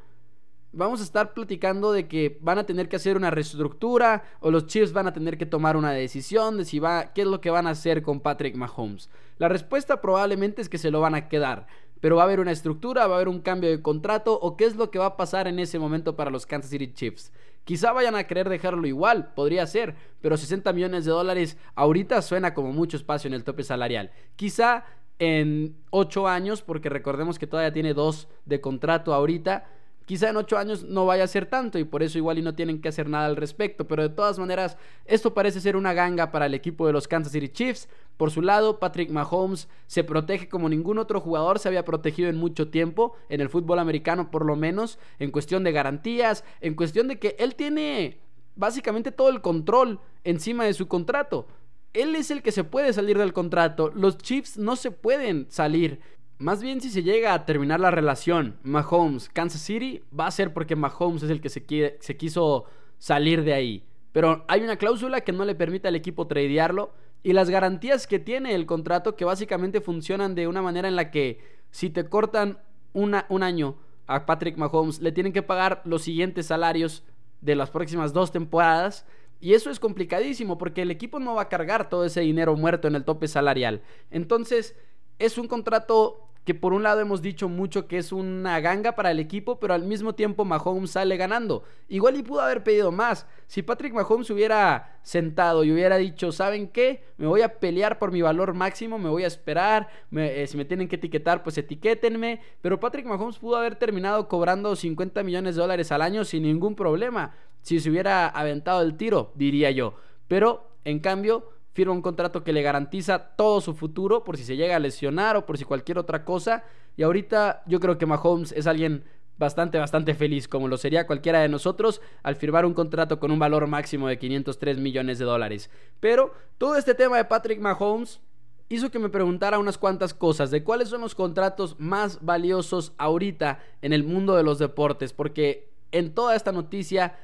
vamos 0.73 1.01
a 1.01 1.05
estar 1.05 1.35
platicando 1.35 1.93
de 1.93 2.09
que 2.09 2.39
van 2.41 2.59
a 2.59 2.67
tener 2.67 2.89
que 2.89 2.97
hacer 2.97 3.17
una 3.17 3.31
reestructura 3.31 4.25
o 4.41 4.51
los 4.51 4.67
Chiefs 4.67 4.93
van 4.93 5.07
a 5.07 5.13
tener 5.13 5.39
que 5.39 5.47
tomar 5.47 5.77
una 5.77 5.93
decisión 5.93 6.59
de 6.59 6.65
si 6.65 6.79
va, 6.79 7.13
qué 7.13 7.23
es 7.23 7.27
lo 7.27 7.41
que 7.41 7.51
van 7.51 7.67
a 7.67 7.71
hacer 7.71 8.03
con 8.03 8.21
Patrick 8.21 8.57
Mahomes. 8.57 9.09
La 9.39 9.49
respuesta 9.49 10.01
probablemente 10.01 10.63
es 10.63 10.69
que 10.69 10.79
se 10.79 10.91
lo 10.91 11.01
van 11.01 11.15
a 11.15 11.29
quedar, 11.29 11.67
pero 12.01 12.17
va 12.17 12.23
a 12.23 12.25
haber 12.27 12.41
una 12.41 12.53
estructura, 12.53 13.07
va 13.07 13.15
a 13.15 13.17
haber 13.17 13.29
un 13.29 13.41
cambio 13.41 13.71
de 13.71 13.83
contrato 13.83 14.39
o 14.39 14.57
qué 14.57 14.67
es 14.67 14.77
lo 14.77 14.91
que 14.91 14.99
va 14.99 15.07
a 15.07 15.17
pasar 15.17 15.49
en 15.49 15.59
ese 15.59 15.79
momento 15.79 16.17
para 16.17 16.31
los 16.31 16.47
Kansas 16.47 16.71
City 16.71 16.93
Chiefs. 16.93 17.33
Quizá 17.65 17.93
vayan 17.93 18.15
a 18.15 18.25
querer 18.25 18.49
dejarlo 18.49 18.87
igual, 18.87 19.35
podría 19.35 19.67
ser, 19.67 19.95
pero 20.21 20.37
60 20.37 20.73
millones 20.73 21.05
de 21.05 21.11
dólares 21.11 21.59
ahorita 21.75 22.23
suena 22.23 22.55
como 22.55 22.73
mucho 22.73 22.97
espacio 22.97 23.29
en 23.29 23.35
el 23.35 23.45
tope 23.45 23.63
salarial. 23.63 24.11
Quizá 24.37 24.85
en 25.19 25.77
8 25.91 26.29
años, 26.29 26.63
porque 26.63 26.89
recordemos 26.89 27.39
que 27.39 27.47
todavía 27.47 27.73
tiene 27.73 27.93
2 27.93 28.29
de 28.47 28.61
contrato 28.61 29.13
ahorita, 29.13 29.67
Quizá 30.09 30.31
en 30.31 30.39
ocho 30.39 30.57
años 30.57 30.85
no 30.85 31.05
vaya 31.05 31.25
a 31.25 31.27
ser 31.27 31.45
tanto 31.45 31.79
y 31.79 31.85
por 31.85 32.03
eso 32.03 32.17
igual 32.17 32.39
y 32.39 32.43
no 32.43 32.55
tienen 32.55 32.81
que 32.81 32.89
hacer 32.89 33.11
nada 33.11 33.27
al 33.27 33.37
respecto. 33.37 33.87
Pero 33.87 34.03
de 34.03 34.09
todas 34.09 34.39
maneras, 34.39 34.79
esto 35.05 35.35
parece 35.35 35.61
ser 35.61 35.77
una 35.77 35.93
ganga 35.93 36.33
para 36.33 36.47
el 36.47 36.55
equipo 36.55 36.87
de 36.87 36.95
los 36.95 37.07
Kansas 37.07 37.31
City 37.31 37.51
Chiefs. 37.51 37.91
Por 38.17 38.31
su 38.31 38.41
lado, 38.41 38.79
Patrick 38.79 39.11
Mahomes 39.11 39.69
se 39.87 40.05
protege 40.05 40.49
como 40.49 40.71
ningún 40.71 40.97
otro 40.97 41.21
jugador 41.21 41.59
se 41.59 41.69
había 41.69 41.85
protegido 41.85 42.31
en 42.31 42.39
mucho 42.39 42.71
tiempo, 42.71 43.17
en 43.29 43.43
el 43.43 43.51
fútbol 43.51 43.81
americano 43.81 44.31
por 44.31 44.47
lo 44.47 44.57
menos, 44.57 44.99
en 45.19 45.31
cuestión 45.31 45.63
de 45.63 45.73
garantías, 45.73 46.43
en 46.63 46.75
cuestión 46.75 47.07
de 47.09 47.19
que 47.19 47.37
él 47.39 47.55
tiene 47.55 48.19
básicamente 48.57 49.13
todo 49.13 49.29
el 49.29 49.43
control 49.43 50.01
encima 50.25 50.65
de 50.65 50.73
su 50.73 50.89
contrato. 50.89 51.49
Él 51.93 52.17
es 52.17 52.31
el 52.31 52.41
que 52.41 52.53
se 52.53 52.65
puede 52.65 52.95
salir 52.95 53.19
del 53.19 53.35
contrato. 53.35 53.93
Los 53.95 54.17
Chiefs 54.17 54.57
no 54.57 54.75
se 54.75 54.91
pueden 54.91 55.49
salir. 55.51 56.01
Más 56.39 56.63
bien 56.63 56.81
si 56.81 56.89
se 56.89 57.03
llega 57.03 57.35
a 57.35 57.45
terminar 57.45 57.81
la 57.81 57.91
relación 57.91 58.59
Mahomes-Kansas 58.63 59.61
City, 59.61 60.05
va 60.19 60.29
a 60.29 60.31
ser 60.31 60.53
porque 60.53 60.77
Mahomes 60.77 61.25
es 61.25 61.31
el 61.31 61.41
que 61.41 61.49
se, 61.49 61.97
se 61.99 62.17
quiso 62.17 62.65
salir 62.97 63.43
de 63.43 63.55
ahí. 63.55 63.85
Pero 64.13 64.45
hay 64.47 64.63
una 64.63 64.77
cláusula 64.77 65.23
que 65.23 65.33
no 65.33 65.45
le 65.45 65.57
permite 65.57 65.89
al 65.89 65.97
equipo 65.97 66.29
tradearlo 66.29 66.93
y 67.25 67.33
las 67.33 67.51
garantías 67.51 68.07
que 68.07 68.21
tiene 68.21 68.55
el 68.55 68.67
contrato 68.67 69.17
que 69.17 69.25
básicamente 69.25 69.81
funcionan 69.81 70.37
de 70.37 70.47
una 70.47 70.63
manera 70.63 70.87
en 70.87 70.95
la 70.95 71.11
que 71.11 71.41
si 71.73 71.91
te 71.91 72.09
cortan 72.09 72.59
una, 72.93 73.27
un 73.29 73.43
año 73.43 73.77
a 74.07 74.25
Patrick 74.25 74.57
Mahomes, 74.57 75.01
le 75.01 75.11
tienen 75.11 75.33
que 75.33 75.43
pagar 75.43 75.83
los 75.85 76.03
siguientes 76.03 76.47
salarios 76.47 77.05
de 77.41 77.57
las 77.57 77.71
próximas 77.71 78.13
dos 78.13 78.31
temporadas. 78.31 79.05
Y 79.41 79.55
eso 79.55 79.71
es 79.71 79.81
complicadísimo 79.81 80.57
porque 80.57 80.83
el 80.83 80.93
equipo 80.93 81.19
no 81.19 81.35
va 81.35 81.43
a 81.43 81.49
cargar 81.49 81.89
todo 81.89 82.05
ese 82.05 82.21
dinero 82.21 82.57
muerto 82.57 82.87
en 82.87 82.95
el 82.95 83.05
tope 83.05 83.27
salarial. 83.27 83.83
Entonces, 84.13 84.77
es 85.19 85.37
un 85.37 85.49
contrato 85.49 86.28
que 86.49 86.55
por 86.55 86.73
un 86.73 86.83
lado 86.83 87.01
hemos 87.03 87.21
dicho 87.21 87.47
mucho 87.47 87.87
que 87.87 87.99
es 87.99 88.11
una 88.11 88.59
ganga 88.61 88.93
para 88.93 89.11
el 89.11 89.21
equipo, 89.21 89.61
pero 89.61 89.75
al 89.75 89.83
mismo 89.83 90.15
tiempo 90.15 90.47
Mahomes 90.47 90.93
sale 90.93 91.19
ganando. 91.19 91.63
Igual 91.89 92.17
y 92.17 92.23
pudo 92.23 92.41
haber 92.41 92.65
pedido 92.65 92.91
más. 92.91 93.27
Si 93.47 93.61
Patrick 93.61 93.93
Mahomes 93.93 94.31
hubiera 94.31 94.99
sentado 95.03 95.63
y 95.63 95.73
hubiera 95.73 95.99
dicho, 95.99 96.33
¿saben 96.33 96.69
qué? 96.69 97.05
Me 97.19 97.27
voy 97.27 97.43
a 97.43 97.61
pelear 97.61 97.99
por 97.99 98.13
mi 98.13 98.23
valor 98.23 98.55
máximo, 98.55 98.99
me 98.99 99.11
voy 99.11 99.25
a 99.25 99.27
esperar, 99.27 99.91
eh, 100.11 100.47
si 100.49 100.57
me 100.57 100.65
tienen 100.65 100.89
que 100.89 100.97
etiquetar, 100.97 101.43
pues 101.43 101.59
etiquétenme. 101.59 102.41
Pero 102.63 102.81
Patrick 102.81 103.05
Mahomes 103.05 103.39
pudo 103.39 103.57
haber 103.57 103.77
terminado 103.77 104.27
cobrando 104.27 104.75
50 104.75 105.23
millones 105.25 105.55
de 105.55 105.61
dólares 105.61 105.93
al 105.93 106.01
año 106.01 106.25
sin 106.25 106.45
ningún 106.45 106.75
problema. 106.75 107.35
Si 107.61 107.79
se 107.79 107.91
hubiera 107.91 108.27
aventado 108.27 108.81
el 108.81 108.97
tiro, 108.97 109.33
diría 109.35 109.71
yo. 109.71 109.97
Pero, 110.29 110.71
en 110.87 111.01
cambio, 111.01 111.51
firma 111.73 111.93
un 111.93 112.03
contrato 112.03 112.43
que 112.43 112.53
le 112.53 112.63
garantiza 112.63 113.19
todo 113.37 113.61
su 113.61 113.75
futuro 113.75 114.25
por 114.25 114.37
si 114.37 114.45
se 114.45 114.57
llega 114.57 114.77
a 114.77 114.81
lesionar 114.81 115.37
o 115.37 115.47
por 115.47 115.59
si 115.59 115.65
cualquier 115.65 115.99
otra 115.99 116.25
cosa. 116.25 116.65
Y 116.97 117.03
ahorita 117.03 117.63
yo 117.67 117.81
creo 117.81 117.99
que 117.99 118.07
Mahomes 118.07 118.53
es 118.53 118.67
alguien 118.67 119.05
bastante, 119.39 119.79
bastante 119.79 120.15
feliz, 120.15 120.49
como 120.49 120.69
lo 120.69 120.77
sería 120.77 121.07
cualquiera 121.07 121.41
de 121.41 121.49
nosotros 121.49 122.01
al 122.23 122.37
firmar 122.37 122.67
un 122.67 122.75
contrato 122.75 123.21
con 123.21 123.31
un 123.31 123.39
valor 123.39 123.67
máximo 123.67 124.09
de 124.09 124.19
503 124.19 124.79
millones 124.79 125.19
de 125.19 125.25
dólares. 125.25 125.71
Pero 126.01 126.33
todo 126.59 126.77
este 126.77 126.95
tema 126.95 127.17
de 127.17 127.25
Patrick 127.25 127.61
Mahomes 127.61 128.21
hizo 128.69 128.91
que 128.91 128.99
me 128.99 129.09
preguntara 129.09 129.59
unas 129.59 129.79
cuantas 129.79 130.13
cosas 130.13 130.51
de 130.51 130.63
cuáles 130.63 130.89
son 130.89 131.01
los 131.01 131.15
contratos 131.15 131.77
más 131.79 132.19
valiosos 132.23 132.93
ahorita 132.99 133.61
en 133.81 133.93
el 133.93 134.05
mundo 134.05 134.37
de 134.37 134.43
los 134.43 134.59
deportes, 134.59 135.13
porque 135.13 135.71
en 135.93 136.13
toda 136.13 136.37
esta 136.37 136.53
noticia 136.53 137.17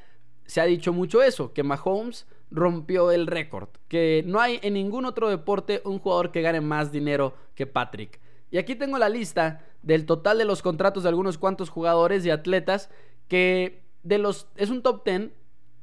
se 0.47 0.61
ha 0.61 0.65
dicho 0.65 0.93
mucho 0.93 1.23
eso, 1.23 1.53
que 1.53 1.63
Mahomes 1.63 2.27
rompió 2.51 3.11
el 3.11 3.27
récord, 3.27 3.69
que 3.89 4.23
no 4.27 4.41
hay 4.41 4.61
en 4.63 4.75
ningún 4.75 5.05
otro 5.05 5.29
deporte 5.29 5.83
un 5.85 5.99
jugador 5.99 6.31
que 6.31 6.43
gane 6.43 6.61
más 6.61 6.93
dinero 6.93 7.35
que 7.55 7.67
Patrick. 7.67 8.21
Y 8.51 8.59
aquí 8.59 8.75
tengo 8.75 8.99
la 8.99 9.09
lista 9.09 9.65
del 9.83 10.07
total 10.07 10.39
de 10.39 10.45
los 10.45 10.63
contratos 10.63 11.03
de 11.03 11.09
algunos 11.09 11.39
cuantos 11.39 11.69
jugadores 11.69 12.25
y 12.25 12.31
atletas 12.31 12.91
que 13.29 13.83
de 14.03 14.19
los 14.19 14.47
es 14.57 14.71
un 14.71 14.83
top 14.83 15.05
10 15.05 15.31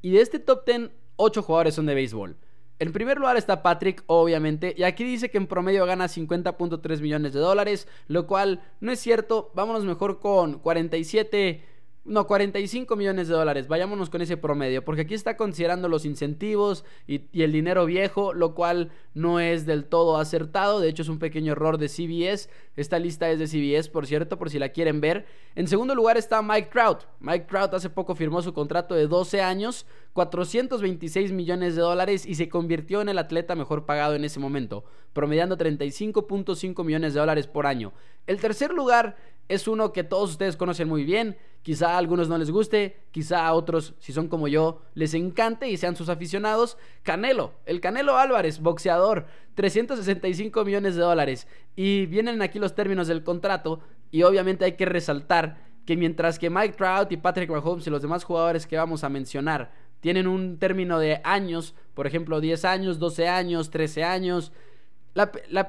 y 0.00 0.10
de 0.10 0.20
este 0.20 0.38
top 0.38 0.64
10 0.64 0.90
8 1.16 1.42
jugadores 1.42 1.74
son 1.74 1.86
de 1.86 1.94
béisbol. 1.94 2.36
En 2.78 2.92
primer 2.92 3.18
lugar 3.18 3.36
está 3.36 3.62
Patrick, 3.62 4.02
obviamente, 4.06 4.74
y 4.76 4.82
aquí 4.82 5.04
dice 5.04 5.30
que 5.30 5.38
en 5.38 5.46
promedio 5.46 5.86
gana 5.86 6.06
50.3 6.06 7.00
millones 7.00 7.32
de 7.32 7.38
dólares, 7.38 7.86
lo 8.08 8.26
cual 8.26 8.60
no 8.80 8.90
es 8.90 8.98
cierto. 8.98 9.52
Vámonos 9.54 9.84
mejor 9.84 10.18
con 10.18 10.58
47 10.58 11.64
no, 12.04 12.26
45 12.26 12.96
millones 12.96 13.28
de 13.28 13.34
dólares. 13.34 13.68
Vayámonos 13.68 14.10
con 14.10 14.20
ese 14.22 14.36
promedio. 14.36 14.84
Porque 14.84 15.02
aquí 15.02 15.14
está 15.14 15.36
considerando 15.36 15.88
los 15.88 16.04
incentivos 16.04 16.84
y, 17.06 17.22
el 17.32 17.52
dinero 17.52 17.86
viejo, 17.86 18.34
lo 18.34 18.54
cual 18.54 18.90
no 19.14 19.38
es 19.38 19.66
del 19.66 19.84
todo 19.84 20.16
acertado. 20.16 20.80
De 20.80 20.88
hecho, 20.88 21.02
es 21.02 21.08
un 21.08 21.20
pequeño 21.20 21.52
error 21.52 21.78
de 21.78 21.88
CBS. 21.88 22.50
Esta 22.76 22.98
lista 22.98 23.30
es 23.30 23.38
de 23.38 23.46
CBS, 23.46 23.88
por 23.88 24.08
cierto, 24.08 24.36
por 24.36 24.50
si 24.50 24.58
la 24.58 24.70
quieren 24.70 25.00
ver. 25.00 25.26
En 25.54 25.68
segundo 25.68 25.94
lugar 25.94 26.16
está 26.16 26.42
Mike 26.42 26.70
Trout. 26.72 27.04
Mike 27.20 27.46
Trout 27.48 27.72
hace 27.74 27.88
poco 27.88 28.16
firmó 28.16 28.42
su 28.42 28.52
contrato 28.52 28.96
de 28.96 29.06
12 29.06 29.40
años, 29.40 29.86
426 30.14 31.30
millones 31.30 31.76
de 31.76 31.82
dólares 31.82 32.26
y 32.26 32.34
se 32.34 32.48
convirtió 32.48 33.00
en 33.00 33.10
el 33.10 33.18
atleta 33.18 33.54
mejor 33.54 33.86
pagado 33.86 34.14
en 34.14 34.24
ese 34.24 34.40
momento, 34.40 34.84
promediando 35.12 35.56
35.5 35.56 36.84
millones 36.84 37.14
de 37.14 37.20
dólares 37.20 37.46
por 37.46 37.66
año. 37.66 37.92
El 38.26 38.40
tercer 38.40 38.72
lugar 38.72 39.16
es 39.48 39.68
uno 39.68 39.92
que 39.92 40.04
todos 40.04 40.30
ustedes 40.30 40.56
conocen 40.56 40.88
muy 40.88 41.04
bien. 41.04 41.36
Quizá 41.62 41.92
a 41.94 41.98
algunos 41.98 42.28
no 42.28 42.38
les 42.38 42.50
guste, 42.50 42.96
quizá 43.12 43.46
a 43.46 43.52
otros, 43.52 43.94
si 44.00 44.12
son 44.12 44.26
como 44.26 44.48
yo, 44.48 44.82
les 44.94 45.14
encante 45.14 45.68
y 45.68 45.76
sean 45.76 45.94
sus 45.94 46.08
aficionados. 46.08 46.76
Canelo, 47.02 47.52
el 47.66 47.80
Canelo 47.80 48.16
Álvarez, 48.18 48.60
boxeador, 48.60 49.26
365 49.54 50.64
millones 50.64 50.96
de 50.96 51.02
dólares. 51.02 51.46
Y 51.76 52.06
vienen 52.06 52.42
aquí 52.42 52.58
los 52.58 52.74
términos 52.74 53.06
del 53.06 53.22
contrato 53.22 53.80
y 54.10 54.24
obviamente 54.24 54.64
hay 54.64 54.72
que 54.72 54.86
resaltar 54.86 55.58
que 55.86 55.96
mientras 55.96 56.38
que 56.38 56.50
Mike 56.50 56.74
Trout 56.76 57.12
y 57.12 57.16
Patrick 57.16 57.50
Mahomes 57.50 57.86
y 57.86 57.90
los 57.90 58.02
demás 58.02 58.24
jugadores 58.24 58.66
que 58.66 58.76
vamos 58.76 59.04
a 59.04 59.08
mencionar 59.08 59.72
tienen 60.00 60.26
un 60.26 60.58
término 60.58 60.98
de 60.98 61.20
años, 61.22 61.74
por 61.94 62.08
ejemplo 62.08 62.40
10 62.40 62.64
años, 62.64 62.98
12 62.98 63.28
años, 63.28 63.70
13 63.70 64.02
años, 64.02 64.52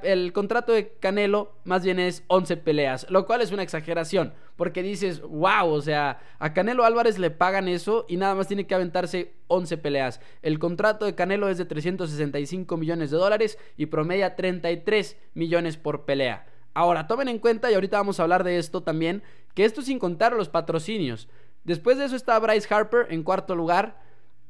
el 0.03 0.31
contrato 0.31 0.71
de 0.71 0.93
Canelo 0.99 1.53
más 1.65 1.83
bien 1.83 1.99
es 1.99 2.23
11 2.27 2.57
peleas, 2.57 3.05
lo 3.09 3.25
cual 3.25 3.41
es 3.41 3.51
una 3.51 3.63
exageración, 3.63 4.33
porque 4.55 4.81
dices, 4.81 5.21
wow, 5.21 5.67
o 5.67 5.81
sea, 5.81 6.21
a 6.39 6.53
Canelo 6.53 6.85
Álvarez 6.85 7.19
le 7.19 7.29
pagan 7.29 7.67
eso 7.67 8.05
y 8.07 8.17
nada 8.17 8.35
más 8.35 8.47
tiene 8.47 8.65
que 8.65 8.75
aventarse 8.75 9.33
11 9.47 9.77
peleas. 9.77 10.21
El 10.41 10.59
contrato 10.59 11.05
de 11.05 11.15
Canelo 11.15 11.49
es 11.49 11.57
de 11.57 11.65
365 11.65 12.77
millones 12.77 13.11
de 13.11 13.17
dólares 13.17 13.57
y 13.75 13.87
promedia 13.87 14.35
33 14.35 15.17
millones 15.33 15.75
por 15.75 16.05
pelea. 16.05 16.45
Ahora, 16.73 17.07
tomen 17.07 17.27
en 17.27 17.39
cuenta, 17.39 17.69
y 17.69 17.75
ahorita 17.75 17.97
vamos 17.97 18.19
a 18.19 18.23
hablar 18.23 18.43
de 18.43 18.57
esto 18.57 18.81
también, 18.81 19.23
que 19.53 19.65
esto 19.65 19.81
sin 19.81 19.99
contar 19.99 20.33
los 20.33 20.49
patrocinios. 20.49 21.27
Después 21.65 21.97
de 21.97 22.05
eso 22.05 22.15
está 22.15 22.39
Bryce 22.39 22.73
Harper 22.73 23.07
en 23.09 23.23
cuarto 23.23 23.55
lugar, 23.55 24.01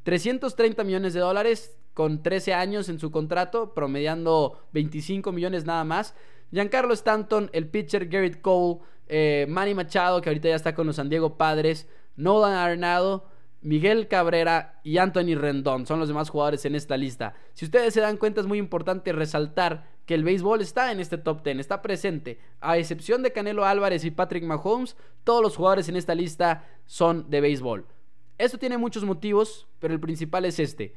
330 0.04 0.84
millones 0.84 1.14
de 1.14 1.20
dólares, 1.20 1.78
con 1.94 2.24
13 2.24 2.54
años 2.54 2.90
en 2.90 3.00
su 3.00 3.12
contrato, 3.12 3.74
promediando 3.74 4.60
25 4.74 5.32
millones 5.32 5.66
nada 5.66 5.84
más. 5.84 6.16
Giancarlo 6.52 6.94
Stanton, 6.94 7.50
el 7.54 7.68
pitcher 7.68 8.08
Garrett 8.08 8.42
Cole, 8.42 8.80
eh, 9.08 9.46
Manny 9.50 9.74
Machado, 9.74 10.22
que 10.22 10.30
ahorita 10.30 10.50
ya 10.50 10.56
está 10.56 10.76
con 10.76 10.88
los 10.88 10.96
San 10.96 11.10
Diego 11.10 11.38
Padres, 11.38 11.88
Nolan 12.16 12.54
Arnado, 12.54 13.26
Miguel 13.64 14.10
Cabrera 14.10 14.82
y 14.84 14.98
Anthony 14.98 15.36
Rendón 15.36 15.88
son 15.88 15.98
los 15.98 16.10
demás 16.10 16.30
jugadores 16.30 16.66
en 16.66 16.76
esta 16.76 16.98
lista. 16.98 17.34
Si 17.54 17.64
ustedes 17.64 17.94
se 17.94 18.02
dan 18.02 18.18
cuenta, 18.18 18.42
es 18.42 18.48
muy 18.48 18.58
importante 18.58 19.14
resaltar 19.14 19.88
que 20.06 20.16
el 20.16 20.26
béisbol 20.26 20.62
está 20.62 20.92
en 20.92 21.00
este 21.00 21.18
top 21.18 21.44
10, 21.44 21.60
está 21.60 21.82
presente. 21.82 22.40
A 22.60 22.78
excepción 22.78 23.24
de 23.24 23.32
Canelo 23.32 23.64
Álvarez 23.64 24.04
y 24.04 24.12
Patrick 24.12 24.44
Mahomes, 24.44 24.98
todos 25.24 25.42
los 25.42 25.56
jugadores 25.56 25.88
en 25.88 25.96
esta 25.96 26.14
lista 26.14 26.68
son 26.86 27.30
de 27.30 27.40
béisbol. 27.40 27.86
Esto 28.38 28.58
tiene 28.58 28.78
muchos 28.78 29.06
motivos, 29.06 29.66
pero 29.80 29.94
el 29.94 30.00
principal 30.02 30.44
es 30.44 30.60
este. 30.60 30.94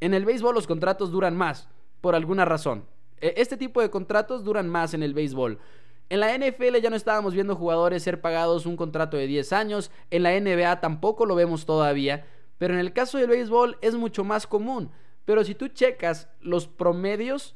En 0.00 0.14
el 0.14 0.24
béisbol 0.24 0.54
los 0.54 0.66
contratos 0.66 1.10
duran 1.10 1.36
más, 1.36 1.68
por 2.00 2.14
alguna 2.14 2.44
razón. 2.44 2.84
E, 3.20 3.34
este 3.36 3.56
tipo 3.56 3.80
de 3.80 3.90
contratos 3.90 4.44
duran 4.44 4.68
más 4.68 4.94
en 4.94 5.02
el 5.02 5.14
béisbol. 5.14 5.58
En 6.10 6.20
la 6.20 6.36
NFL 6.36 6.76
ya 6.80 6.90
no 6.90 6.96
estábamos 6.96 7.34
viendo 7.34 7.54
jugadores 7.54 8.02
ser 8.02 8.20
pagados 8.20 8.64
un 8.64 8.76
contrato 8.76 9.16
de 9.16 9.26
10 9.26 9.52
años, 9.52 9.90
en 10.10 10.22
la 10.22 10.38
NBA 10.38 10.80
tampoco 10.80 11.26
lo 11.26 11.34
vemos 11.34 11.66
todavía, 11.66 12.26
pero 12.56 12.74
en 12.74 12.80
el 12.80 12.92
caso 12.92 13.18
del 13.18 13.28
béisbol 13.28 13.76
es 13.82 13.94
mucho 13.94 14.24
más 14.24 14.46
común. 14.46 14.90
Pero 15.24 15.44
si 15.44 15.54
tú 15.54 15.68
checas 15.68 16.28
los 16.40 16.66
promedios, 16.66 17.54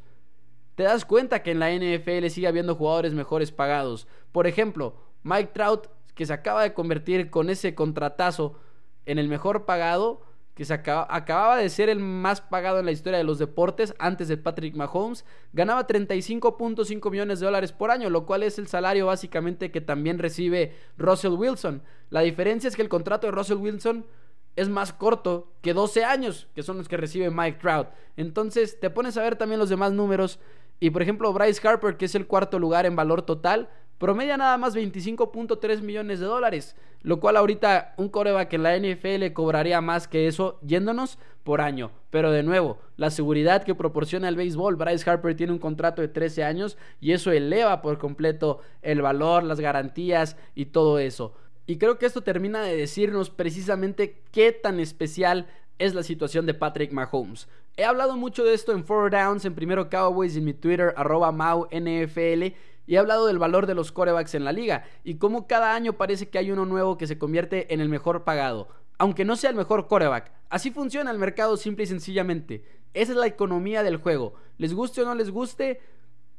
te 0.74 0.82
das 0.82 1.06
cuenta 1.06 1.42
que 1.42 1.52
en 1.52 1.60
la 1.60 1.70
NFL 1.70 2.26
sigue 2.28 2.46
habiendo 2.46 2.74
jugadores 2.74 3.14
mejores 3.14 3.52
pagados. 3.52 4.06
Por 4.32 4.46
ejemplo, 4.46 4.96
Mike 5.22 5.52
Trout, 5.54 5.86
que 6.14 6.26
se 6.26 6.32
acaba 6.34 6.62
de 6.62 6.74
convertir 6.74 7.30
con 7.30 7.48
ese 7.48 7.74
contratazo 7.74 8.58
en 9.06 9.18
el 9.18 9.28
mejor 9.28 9.64
pagado, 9.64 10.20
que 10.62 10.66
se 10.66 10.74
acababa 10.74 11.56
de 11.56 11.68
ser 11.68 11.88
el 11.88 11.98
más 11.98 12.40
pagado 12.40 12.78
en 12.78 12.86
la 12.86 12.92
historia 12.92 13.18
de 13.18 13.24
los 13.24 13.40
deportes 13.40 13.96
antes 13.98 14.28
de 14.28 14.36
Patrick 14.36 14.76
Mahomes, 14.76 15.24
ganaba 15.52 15.88
35.5 15.88 17.10
millones 17.10 17.40
de 17.40 17.46
dólares 17.46 17.72
por 17.72 17.90
año, 17.90 18.08
lo 18.10 18.26
cual 18.26 18.44
es 18.44 18.60
el 18.60 18.68
salario 18.68 19.06
básicamente 19.06 19.72
que 19.72 19.80
también 19.80 20.20
recibe 20.20 20.76
Russell 20.96 21.32
Wilson. 21.32 21.82
La 22.10 22.20
diferencia 22.20 22.68
es 22.68 22.76
que 22.76 22.82
el 22.82 22.88
contrato 22.88 23.26
de 23.26 23.32
Russell 23.32 23.56
Wilson 23.56 24.06
es 24.54 24.68
más 24.68 24.92
corto 24.92 25.52
que 25.62 25.74
12 25.74 26.04
años, 26.04 26.46
que 26.54 26.62
son 26.62 26.78
los 26.78 26.86
que 26.86 26.96
recibe 26.96 27.28
Mike 27.28 27.58
Trout. 27.60 27.88
Entonces 28.16 28.78
te 28.78 28.88
pones 28.88 29.16
a 29.16 29.22
ver 29.22 29.34
también 29.34 29.58
los 29.58 29.68
demás 29.68 29.90
números 29.90 30.38
y 30.78 30.90
por 30.90 31.02
ejemplo 31.02 31.32
Bryce 31.32 31.66
Harper, 31.66 31.96
que 31.96 32.04
es 32.04 32.14
el 32.14 32.28
cuarto 32.28 32.60
lugar 32.60 32.86
en 32.86 32.94
valor 32.94 33.22
total, 33.22 33.68
promedia 34.02 34.36
nada 34.36 34.58
más 34.58 34.74
25.3 34.74 35.80
millones 35.80 36.18
de 36.18 36.26
dólares, 36.26 36.74
lo 37.02 37.20
cual 37.20 37.36
ahorita 37.36 37.94
un 37.96 38.08
coreback 38.08 38.52
en 38.52 38.64
la 38.64 38.76
NFL 38.76 39.32
cobraría 39.32 39.80
más 39.80 40.08
que 40.08 40.26
eso 40.26 40.58
yéndonos 40.60 41.20
por 41.44 41.60
año. 41.60 41.92
Pero 42.10 42.32
de 42.32 42.42
nuevo, 42.42 42.80
la 42.96 43.10
seguridad 43.10 43.62
que 43.62 43.76
proporciona 43.76 44.28
el 44.28 44.34
béisbol, 44.34 44.74
Bryce 44.74 45.08
Harper 45.08 45.36
tiene 45.36 45.52
un 45.52 45.60
contrato 45.60 46.02
de 46.02 46.08
13 46.08 46.42
años 46.42 46.76
y 47.00 47.12
eso 47.12 47.30
eleva 47.30 47.80
por 47.80 47.98
completo 47.98 48.58
el 48.82 49.02
valor, 49.02 49.44
las 49.44 49.60
garantías 49.60 50.36
y 50.56 50.66
todo 50.66 50.98
eso. 50.98 51.34
Y 51.68 51.76
creo 51.76 51.96
que 51.96 52.06
esto 52.06 52.22
termina 52.22 52.60
de 52.60 52.76
decirnos 52.76 53.30
precisamente 53.30 54.20
qué 54.32 54.50
tan 54.50 54.80
especial 54.80 55.46
es 55.78 55.94
la 55.94 56.02
situación 56.02 56.44
de 56.44 56.54
Patrick 56.54 56.90
Mahomes. 56.90 57.46
He 57.76 57.84
hablado 57.84 58.16
mucho 58.16 58.42
de 58.42 58.52
esto 58.52 58.72
en 58.72 58.84
Four 58.84 59.12
Downs, 59.12 59.44
en 59.44 59.54
Primero 59.54 59.88
Cowboys 59.88 60.36
en 60.36 60.44
mi 60.44 60.54
Twitter, 60.54 60.92
arroba 60.96 61.30
MauNFL 61.30 62.52
y 62.86 62.94
he 62.94 62.98
hablado 62.98 63.26
del 63.26 63.38
valor 63.38 63.66
de 63.66 63.74
los 63.74 63.92
corebacks 63.92 64.34
en 64.34 64.44
la 64.44 64.52
liga 64.52 64.84
y 65.04 65.16
cómo 65.16 65.46
cada 65.46 65.74
año 65.74 65.94
parece 65.94 66.28
que 66.28 66.38
hay 66.38 66.50
uno 66.50 66.66
nuevo 66.66 66.98
que 66.98 67.06
se 67.06 67.18
convierte 67.18 67.72
en 67.72 67.80
el 67.80 67.88
mejor 67.88 68.24
pagado, 68.24 68.68
aunque 68.98 69.24
no 69.24 69.36
sea 69.36 69.50
el 69.50 69.56
mejor 69.56 69.86
coreback. 69.86 70.32
Así 70.48 70.70
funciona 70.70 71.10
el 71.10 71.18
mercado 71.18 71.56
simple 71.56 71.84
y 71.84 71.88
sencillamente. 71.88 72.64
Esa 72.94 73.12
es 73.12 73.18
la 73.18 73.26
economía 73.26 73.82
del 73.82 73.96
juego. 73.96 74.34
Les 74.58 74.74
guste 74.74 75.02
o 75.02 75.04
no 75.04 75.14
les 75.14 75.30
guste, 75.30 75.80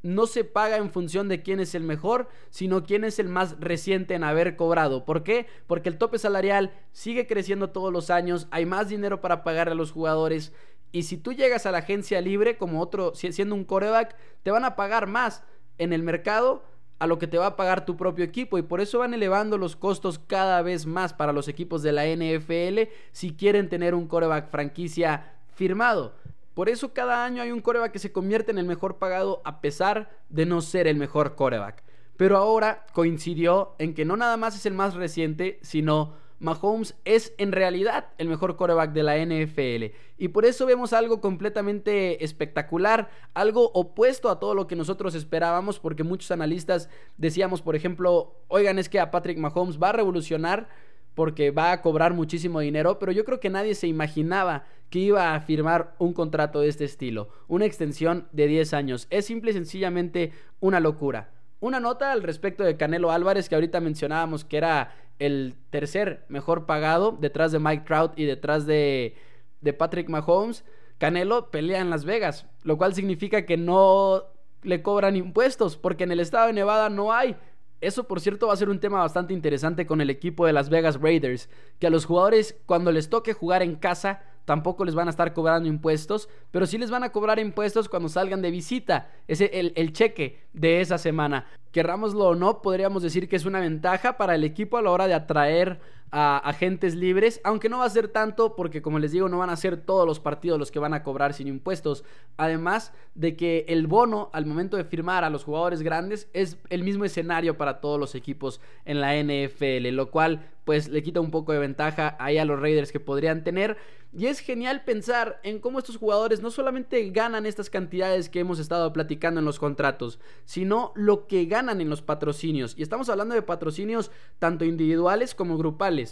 no 0.04 0.26
se 0.26 0.44
paga 0.44 0.76
en 0.76 0.90
función 0.90 1.28
de 1.28 1.42
quién 1.42 1.60
es 1.60 1.74
el 1.74 1.82
mejor, 1.82 2.28
sino 2.50 2.84
quién 2.84 3.04
es 3.04 3.18
el 3.18 3.28
más 3.28 3.58
reciente 3.58 4.14
en 4.14 4.22
haber 4.22 4.54
cobrado. 4.54 5.04
¿Por 5.06 5.24
qué? 5.24 5.46
Porque 5.66 5.88
el 5.88 5.96
tope 5.96 6.18
salarial 6.18 6.72
sigue 6.92 7.26
creciendo 7.26 7.70
todos 7.70 7.92
los 7.92 8.10
años, 8.10 8.46
hay 8.50 8.66
más 8.66 8.90
dinero 8.90 9.22
para 9.22 9.42
pagar 9.42 9.70
a 9.70 9.74
los 9.74 9.92
jugadores. 9.92 10.52
Y 10.92 11.04
si 11.04 11.16
tú 11.16 11.32
llegas 11.32 11.64
a 11.66 11.72
la 11.72 11.78
agencia 11.78 12.20
libre 12.20 12.58
como 12.58 12.80
otro, 12.80 13.14
siendo 13.14 13.54
un 13.54 13.64
coreback, 13.64 14.14
te 14.42 14.50
van 14.50 14.64
a 14.64 14.76
pagar 14.76 15.06
más 15.06 15.42
en 15.78 15.92
el 15.92 16.02
mercado 16.02 16.62
a 16.98 17.06
lo 17.06 17.18
que 17.18 17.26
te 17.26 17.38
va 17.38 17.46
a 17.46 17.56
pagar 17.56 17.84
tu 17.84 17.96
propio 17.96 18.24
equipo 18.24 18.56
y 18.56 18.62
por 18.62 18.80
eso 18.80 19.00
van 19.00 19.14
elevando 19.14 19.58
los 19.58 19.76
costos 19.76 20.18
cada 20.18 20.62
vez 20.62 20.86
más 20.86 21.12
para 21.12 21.32
los 21.32 21.48
equipos 21.48 21.82
de 21.82 21.92
la 21.92 22.06
NFL 22.06 22.90
si 23.12 23.34
quieren 23.34 23.68
tener 23.68 23.94
un 23.94 24.06
coreback 24.06 24.50
franquicia 24.50 25.32
firmado. 25.54 26.14
Por 26.54 26.68
eso 26.68 26.94
cada 26.94 27.24
año 27.24 27.42
hay 27.42 27.50
un 27.50 27.60
coreback 27.60 27.92
que 27.92 27.98
se 27.98 28.12
convierte 28.12 28.52
en 28.52 28.58
el 28.58 28.66
mejor 28.66 28.98
pagado 28.98 29.42
a 29.44 29.60
pesar 29.60 30.10
de 30.28 30.46
no 30.46 30.60
ser 30.60 30.86
el 30.86 30.96
mejor 30.96 31.34
coreback. 31.34 31.82
Pero 32.16 32.36
ahora 32.36 32.86
coincidió 32.92 33.74
en 33.78 33.92
que 33.92 34.04
no 34.04 34.16
nada 34.16 34.36
más 34.36 34.54
es 34.54 34.64
el 34.66 34.74
más 34.74 34.94
reciente, 34.94 35.58
sino 35.62 36.14
Mahomes 36.44 36.94
es 37.04 37.34
en 37.38 37.52
realidad 37.52 38.08
el 38.18 38.28
mejor 38.28 38.56
quarterback 38.56 38.92
de 38.92 39.02
la 39.02 39.16
NFL. 39.16 39.96
Y 40.18 40.28
por 40.28 40.44
eso 40.44 40.66
vemos 40.66 40.92
algo 40.92 41.20
completamente 41.20 42.22
espectacular, 42.22 43.10
algo 43.32 43.70
opuesto 43.72 44.28
a 44.28 44.38
todo 44.38 44.54
lo 44.54 44.66
que 44.66 44.76
nosotros 44.76 45.14
esperábamos, 45.14 45.80
porque 45.80 46.04
muchos 46.04 46.30
analistas 46.30 46.90
decíamos, 47.16 47.62
por 47.62 47.74
ejemplo, 47.74 48.34
oigan, 48.48 48.78
es 48.78 48.88
que 48.88 49.00
a 49.00 49.10
Patrick 49.10 49.38
Mahomes 49.38 49.82
va 49.82 49.88
a 49.88 49.92
revolucionar 49.94 50.68
porque 51.14 51.50
va 51.50 51.72
a 51.72 51.80
cobrar 51.80 52.12
muchísimo 52.12 52.60
dinero, 52.60 52.98
pero 52.98 53.12
yo 53.12 53.24
creo 53.24 53.40
que 53.40 53.48
nadie 53.50 53.74
se 53.74 53.86
imaginaba 53.86 54.64
que 54.90 54.98
iba 54.98 55.34
a 55.34 55.40
firmar 55.40 55.94
un 55.98 56.12
contrato 56.12 56.60
de 56.60 56.68
este 56.68 56.84
estilo, 56.84 57.28
una 57.48 57.64
extensión 57.64 58.28
de 58.32 58.48
10 58.48 58.74
años. 58.74 59.06
Es 59.10 59.26
simple 59.26 59.52
y 59.52 59.54
sencillamente 59.54 60.32
una 60.60 60.80
locura. 60.80 61.30
Una 61.60 61.80
nota 61.80 62.12
al 62.12 62.22
respecto 62.22 62.62
de 62.62 62.76
Canelo 62.76 63.10
Álvarez 63.10 63.48
que 63.48 63.54
ahorita 63.54 63.80
mencionábamos 63.80 64.44
que 64.44 64.58
era 64.58 64.94
el 65.18 65.54
tercer 65.70 66.24
mejor 66.28 66.66
pagado 66.66 67.16
detrás 67.20 67.52
de 67.52 67.58
Mike 67.58 67.84
Trout 67.86 68.18
y 68.18 68.24
detrás 68.24 68.66
de, 68.66 69.16
de 69.60 69.72
Patrick 69.72 70.08
Mahomes. 70.08 70.64
Canelo 70.98 71.50
pelea 71.50 71.80
en 71.80 71.90
Las 71.90 72.04
Vegas, 72.04 72.46
lo 72.62 72.78
cual 72.78 72.94
significa 72.94 73.46
que 73.46 73.56
no 73.56 74.24
le 74.62 74.82
cobran 74.82 75.16
impuestos 75.16 75.76
porque 75.76 76.04
en 76.04 76.12
el 76.12 76.20
estado 76.20 76.46
de 76.46 76.52
Nevada 76.52 76.88
no 76.88 77.12
hay. 77.12 77.36
Eso, 77.80 78.04
por 78.04 78.20
cierto, 78.20 78.46
va 78.46 78.54
a 78.54 78.56
ser 78.56 78.70
un 78.70 78.80
tema 78.80 79.00
bastante 79.00 79.34
interesante 79.34 79.86
con 79.86 80.00
el 80.00 80.08
equipo 80.08 80.46
de 80.46 80.54
Las 80.54 80.70
Vegas 80.70 81.00
Raiders, 81.00 81.50
que 81.78 81.86
a 81.86 81.90
los 81.90 82.06
jugadores 82.06 82.56
cuando 82.64 82.92
les 82.92 83.10
toque 83.10 83.34
jugar 83.34 83.62
en 83.62 83.76
casa 83.76 84.22
tampoco 84.44 84.84
les 84.84 84.94
van 84.94 85.08
a 85.08 85.10
estar 85.10 85.32
cobrando 85.32 85.68
impuestos, 85.68 86.28
pero 86.50 86.66
sí 86.66 86.78
les 86.78 86.90
van 86.90 87.04
a 87.04 87.10
cobrar 87.10 87.38
impuestos 87.38 87.88
cuando 87.88 88.08
salgan 88.08 88.42
de 88.42 88.50
visita, 88.50 89.08
ese 89.28 89.50
el, 89.54 89.72
el 89.76 89.92
cheque 89.92 90.40
de 90.52 90.80
esa 90.80 90.98
semana. 90.98 91.46
Querrámoslo 91.72 92.28
o 92.28 92.34
no, 92.34 92.62
podríamos 92.62 93.02
decir 93.02 93.28
que 93.28 93.36
es 93.36 93.44
una 93.44 93.60
ventaja 93.60 94.16
para 94.16 94.34
el 94.34 94.44
equipo 94.44 94.76
a 94.76 94.82
la 94.82 94.90
hora 94.90 95.06
de 95.06 95.14
atraer 95.14 95.80
a 96.16 96.38
agentes 96.38 96.94
libres, 96.94 97.40
aunque 97.42 97.68
no 97.68 97.78
va 97.78 97.86
a 97.86 97.90
ser 97.90 98.06
tanto 98.06 98.54
porque 98.54 98.82
como 98.82 99.00
les 99.00 99.10
digo 99.10 99.28
no 99.28 99.38
van 99.38 99.50
a 99.50 99.56
ser 99.56 99.76
todos 99.76 100.06
los 100.06 100.20
partidos 100.20 100.60
los 100.60 100.70
que 100.70 100.78
van 100.78 100.94
a 100.94 101.02
cobrar 101.02 101.34
sin 101.34 101.48
impuestos, 101.48 102.04
además 102.36 102.92
de 103.16 103.34
que 103.34 103.64
el 103.66 103.88
bono 103.88 104.30
al 104.32 104.46
momento 104.46 104.76
de 104.76 104.84
firmar 104.84 105.24
a 105.24 105.30
los 105.30 105.42
jugadores 105.42 105.82
grandes 105.82 106.28
es 106.32 106.56
el 106.70 106.84
mismo 106.84 107.04
escenario 107.04 107.58
para 107.58 107.80
todos 107.80 107.98
los 107.98 108.14
equipos 108.14 108.60
en 108.84 109.00
la 109.00 109.16
NFL, 109.16 109.88
lo 109.88 110.12
cual 110.12 110.46
pues 110.64 110.88
le 110.88 111.02
quita 111.02 111.20
un 111.20 111.32
poco 111.32 111.52
de 111.52 111.58
ventaja 111.58 112.16
ahí 112.20 112.38
a 112.38 112.44
los 112.44 112.60
Raiders 112.60 112.92
que 112.92 113.00
podrían 113.00 113.44
tener. 113.44 113.76
Y 114.16 114.26
es 114.26 114.38
genial 114.38 114.84
pensar 114.84 115.40
en 115.42 115.58
cómo 115.58 115.80
estos 115.80 115.96
jugadores 115.96 116.40
no 116.40 116.52
solamente 116.52 117.10
ganan 117.10 117.46
estas 117.46 117.68
cantidades 117.68 118.28
que 118.28 118.38
hemos 118.38 118.60
estado 118.60 118.92
platicando 118.92 119.40
en 119.40 119.44
los 119.44 119.58
contratos, 119.58 120.20
sino 120.44 120.92
lo 120.94 121.26
que 121.26 121.46
ganan 121.46 121.80
en 121.80 121.90
los 121.90 122.00
patrocinios. 122.00 122.76
Y 122.78 122.82
estamos 122.84 123.08
hablando 123.08 123.34
de 123.34 123.42
patrocinios 123.42 124.12
tanto 124.38 124.64
individuales 124.64 125.34
como 125.34 125.58
grupales. 125.58 126.03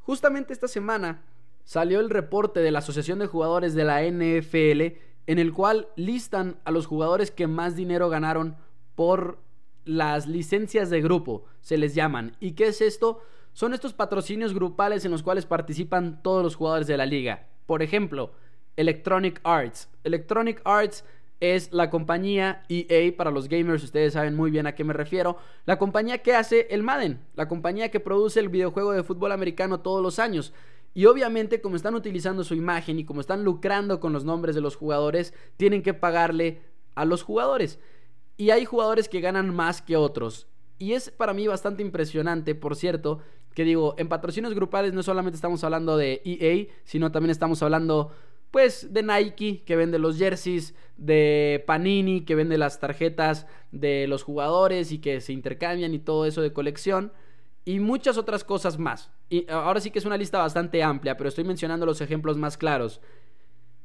Justamente 0.00 0.52
esta 0.52 0.68
semana 0.68 1.22
salió 1.64 2.00
el 2.00 2.10
reporte 2.10 2.60
de 2.60 2.70
la 2.70 2.80
Asociación 2.80 3.18
de 3.18 3.26
Jugadores 3.26 3.74
de 3.74 3.84
la 3.84 4.02
NFL 4.02 4.98
en 5.26 5.38
el 5.38 5.52
cual 5.52 5.88
listan 5.96 6.56
a 6.64 6.70
los 6.70 6.86
jugadores 6.86 7.30
que 7.30 7.46
más 7.46 7.76
dinero 7.76 8.08
ganaron 8.08 8.56
por 8.94 9.38
las 9.84 10.26
licencias 10.26 10.90
de 10.90 11.00
grupo, 11.00 11.44
se 11.60 11.78
les 11.78 11.94
llaman. 11.94 12.36
¿Y 12.40 12.52
qué 12.52 12.68
es 12.68 12.80
esto? 12.80 13.22
Son 13.52 13.74
estos 13.74 13.92
patrocinios 13.92 14.54
grupales 14.54 15.04
en 15.04 15.10
los 15.10 15.22
cuales 15.22 15.46
participan 15.46 16.22
todos 16.22 16.42
los 16.42 16.56
jugadores 16.56 16.86
de 16.86 16.96
la 16.96 17.06
liga. 17.06 17.48
Por 17.66 17.82
ejemplo, 17.82 18.32
Electronic 18.76 19.40
Arts. 19.44 19.88
Electronic 20.04 20.60
Arts 20.64 21.04
es 21.40 21.72
la 21.72 21.88
compañía 21.88 22.62
EA 22.68 23.16
para 23.16 23.30
los 23.30 23.48
gamers, 23.48 23.82
ustedes 23.82 24.12
saben 24.12 24.36
muy 24.36 24.50
bien 24.50 24.66
a 24.66 24.74
qué 24.74 24.84
me 24.84 24.92
refiero, 24.92 25.38
la 25.64 25.78
compañía 25.78 26.18
que 26.18 26.34
hace 26.34 26.68
el 26.70 26.82
Madden, 26.82 27.18
la 27.34 27.48
compañía 27.48 27.90
que 27.90 27.98
produce 27.98 28.40
el 28.40 28.50
videojuego 28.50 28.92
de 28.92 29.02
fútbol 29.02 29.32
americano 29.32 29.80
todos 29.80 30.02
los 30.02 30.18
años. 30.18 30.52
Y 30.92 31.06
obviamente 31.06 31.60
como 31.60 31.76
están 31.76 31.94
utilizando 31.94 32.44
su 32.44 32.54
imagen 32.54 32.98
y 32.98 33.04
como 33.04 33.20
están 33.20 33.44
lucrando 33.44 34.00
con 34.00 34.12
los 34.12 34.24
nombres 34.24 34.54
de 34.54 34.60
los 34.60 34.76
jugadores, 34.76 35.32
tienen 35.56 35.82
que 35.82 35.94
pagarle 35.94 36.60
a 36.94 37.04
los 37.04 37.22
jugadores. 37.22 37.78
Y 38.36 38.50
hay 38.50 38.64
jugadores 38.64 39.08
que 39.08 39.20
ganan 39.20 39.54
más 39.54 39.82
que 39.82 39.96
otros. 39.96 40.46
Y 40.78 40.92
es 40.92 41.10
para 41.10 41.32
mí 41.32 41.46
bastante 41.46 41.82
impresionante, 41.82 42.54
por 42.54 42.74
cierto, 42.74 43.20
que 43.54 43.64
digo, 43.64 43.94
en 43.98 44.08
patrocinios 44.08 44.54
grupales 44.54 44.92
no 44.92 45.02
solamente 45.02 45.36
estamos 45.36 45.62
hablando 45.64 45.96
de 45.96 46.22
EA, 46.24 46.72
sino 46.84 47.12
también 47.12 47.30
estamos 47.30 47.62
hablando 47.62 48.12
pues 48.50 48.92
de 48.92 49.02
Nike 49.02 49.62
que 49.64 49.76
vende 49.76 49.98
los 49.98 50.18
jerseys, 50.18 50.74
de 50.96 51.62
Panini 51.66 52.24
que 52.24 52.34
vende 52.34 52.58
las 52.58 52.80
tarjetas 52.80 53.46
de 53.72 54.06
los 54.06 54.22
jugadores 54.22 54.92
y 54.92 54.98
que 54.98 55.20
se 55.20 55.32
intercambian 55.32 55.94
y 55.94 55.98
todo 55.98 56.26
eso 56.26 56.42
de 56.42 56.52
colección 56.52 57.12
y 57.64 57.80
muchas 57.80 58.18
otras 58.18 58.44
cosas 58.44 58.78
más. 58.78 59.10
Y 59.28 59.48
ahora 59.50 59.80
sí 59.80 59.90
que 59.90 59.98
es 59.98 60.04
una 60.04 60.16
lista 60.16 60.38
bastante 60.38 60.82
amplia, 60.82 61.16
pero 61.16 61.28
estoy 61.28 61.44
mencionando 61.44 61.86
los 61.86 62.00
ejemplos 62.00 62.36
más 62.36 62.56
claros. 62.56 63.00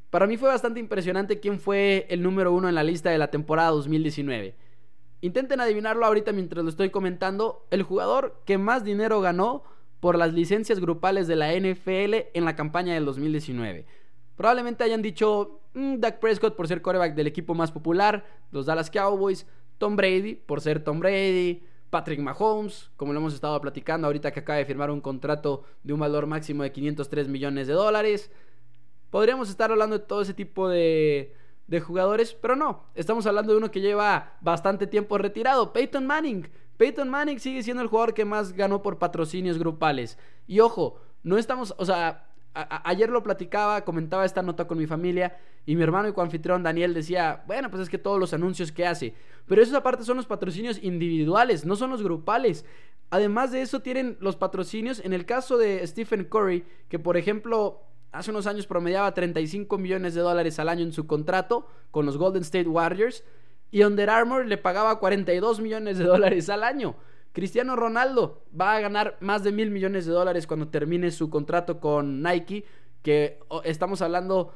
Para 0.10 0.28
mí 0.28 0.38
fue 0.38 0.50
bastante 0.50 0.80
impresionante 0.80 1.40
quién 1.40 1.60
fue 1.60 2.08
el 2.10 2.24
número 2.24 2.54
uno 2.54 2.70
en 2.70 2.76
la 2.76 2.84
lista 2.84 3.10
de 3.10 3.18
la 3.18 3.32
temporada 3.32 3.70
2019. 3.72 4.56
Intenten 5.22 5.60
adivinarlo 5.60 6.06
ahorita 6.06 6.32
mientras 6.32 6.64
lo 6.64 6.70
estoy 6.70 6.90
comentando. 6.90 7.68
El 7.70 7.84
jugador 7.84 8.42
que 8.46 8.58
más 8.58 8.84
dinero 8.84 9.22
ganó 9.22 9.64
por 10.00 10.18
las 10.18 10.34
licencias 10.34 10.80
grupales 10.80 11.28
de 11.28 11.36
la 11.36 11.54
NFL 11.54 12.30
en 12.34 12.46
la 12.46 12.56
campaña 12.56 12.94
del 12.94 13.06
2019. 13.06 13.86
Probablemente 14.36 14.84
hayan 14.84 15.02
dicho 15.02 15.62
mm, 15.74 15.96
Dak 16.00 16.20
Prescott 16.20 16.56
por 16.56 16.68
ser 16.68 16.82
coreback 16.82 17.16
del 17.16 17.28
equipo 17.28 17.54
más 17.54 17.72
popular, 17.72 18.26
los 18.52 18.66
Dallas 18.66 18.90
Cowboys, 18.90 19.46
Tom 19.78 19.96
Brady 19.96 20.36
por 20.36 20.62
ser 20.62 20.84
Tom 20.84 21.00
Brady, 21.00 21.64
Patrick 21.90 22.20
Mahomes, 22.20 22.92
como 22.98 23.14
lo 23.14 23.20
hemos 23.20 23.34
estado 23.34 23.60
platicando 23.62 24.08
ahorita 24.08 24.32
que 24.32 24.42
acaba 24.42 24.58
de 24.58 24.66
firmar 24.66 24.92
un 24.92 25.02
contrato 25.02 25.64
de 25.84 25.94
un 25.94 26.00
valor 26.00 26.28
máximo 26.28 26.64
de 26.64 26.72
503 26.72 27.28
millones 27.28 27.68
de 27.68 27.74
dólares. 27.74 28.32
Podríamos 29.10 29.50
estar 29.50 29.72
hablando 29.72 29.98
de 29.98 30.06
todo 30.06 30.22
ese 30.22 30.34
tipo 30.34 30.68
de, 30.68 31.34
de 31.68 31.80
jugadores, 31.80 32.34
pero 32.34 32.56
no, 32.56 32.84
estamos 32.96 33.26
hablando 33.26 33.54
de 33.54 33.60
uno 33.60 33.72
que 33.72 33.82
lleva 33.82 34.38
bastante 34.42 34.88
tiempo 34.88 35.18
retirado, 35.18 35.72
Peyton 35.72 36.06
Manning. 36.06 36.50
Peyton 36.78 37.10
Manning 37.10 37.40
sigue 37.40 37.64
siendo 37.64 37.82
el 37.82 37.88
jugador 37.88 38.14
que 38.14 38.26
más 38.26 38.52
ganó 38.52 38.82
por 38.82 39.00
patrocinios 39.00 39.58
grupales. 39.58 40.18
Y 40.48 40.60
ojo, 40.60 41.00
no 41.24 41.38
estamos, 41.38 41.74
o 41.78 41.86
sea, 41.86 42.25
ayer 42.56 43.10
lo 43.10 43.22
platicaba, 43.22 43.84
comentaba 43.84 44.26
esta 44.26 44.42
nota 44.42 44.66
con 44.66 44.78
mi 44.78 44.88
familia 44.88 45.38
y 45.66 45.76
mi 45.76 45.84
hermano 45.84 46.08
y 46.08 46.14
coanfitrión 46.14 46.64
Daniel 46.64 46.94
decía, 46.94 47.44
bueno, 47.48 47.70
pues 47.70 47.84
es 47.84 47.90
que 47.90 47.98
todos 47.98 48.20
los 48.20 48.34
anuncios 48.34 48.72
que 48.72 48.86
hace, 48.86 49.14
pero 49.46 49.62
esos 49.62 49.76
aparte 49.76 50.04
son 50.04 50.18
los 50.18 50.26
patrocinios 50.26 50.82
individuales, 50.82 51.66
no 51.66 51.76
son 51.76 51.90
los 51.92 52.02
grupales. 52.02 52.66
Además 53.10 53.52
de 53.52 53.62
eso 53.62 53.82
tienen 53.82 54.18
los 54.20 54.36
patrocinios, 54.36 55.00
en 55.04 55.14
el 55.14 55.26
caso 55.26 55.58
de 55.58 55.86
Stephen 55.86 56.26
Curry, 56.26 56.66
que 56.90 56.98
por 56.98 57.18
ejemplo 57.18 57.82
hace 58.12 58.32
unos 58.32 58.48
años 58.48 58.66
promediaba 58.66 59.14
35 59.14 59.78
millones 59.78 60.14
de 60.14 60.22
dólares 60.22 60.58
al 60.60 60.70
año 60.70 60.84
en 60.84 60.94
su 60.94 61.06
contrato 61.06 61.68
con 61.92 62.06
los 62.06 62.18
Golden 62.18 62.44
State 62.44 62.70
Warriors 62.70 63.24
y 63.72 63.84
Under 63.84 64.10
Armour 64.10 64.46
le 64.46 64.58
pagaba 64.58 65.00
42 65.00 65.60
millones 65.60 65.98
de 65.98 66.06
dólares 66.06 66.50
al 66.50 66.64
año. 66.64 66.96
Cristiano 67.36 67.76
Ronaldo 67.76 68.46
va 68.60 68.78
a 68.78 68.80
ganar 68.80 69.18
más 69.20 69.44
de 69.44 69.52
mil 69.52 69.70
millones 69.70 70.06
de 70.06 70.14
dólares 70.14 70.48
cuando 70.48 70.70
termine 70.70 71.12
su 71.12 71.30
contrato 71.30 71.82
con 71.82 72.24
Nike, 72.24 72.64
que 73.04 73.40
estamos 73.66 74.02
hablando 74.02 74.54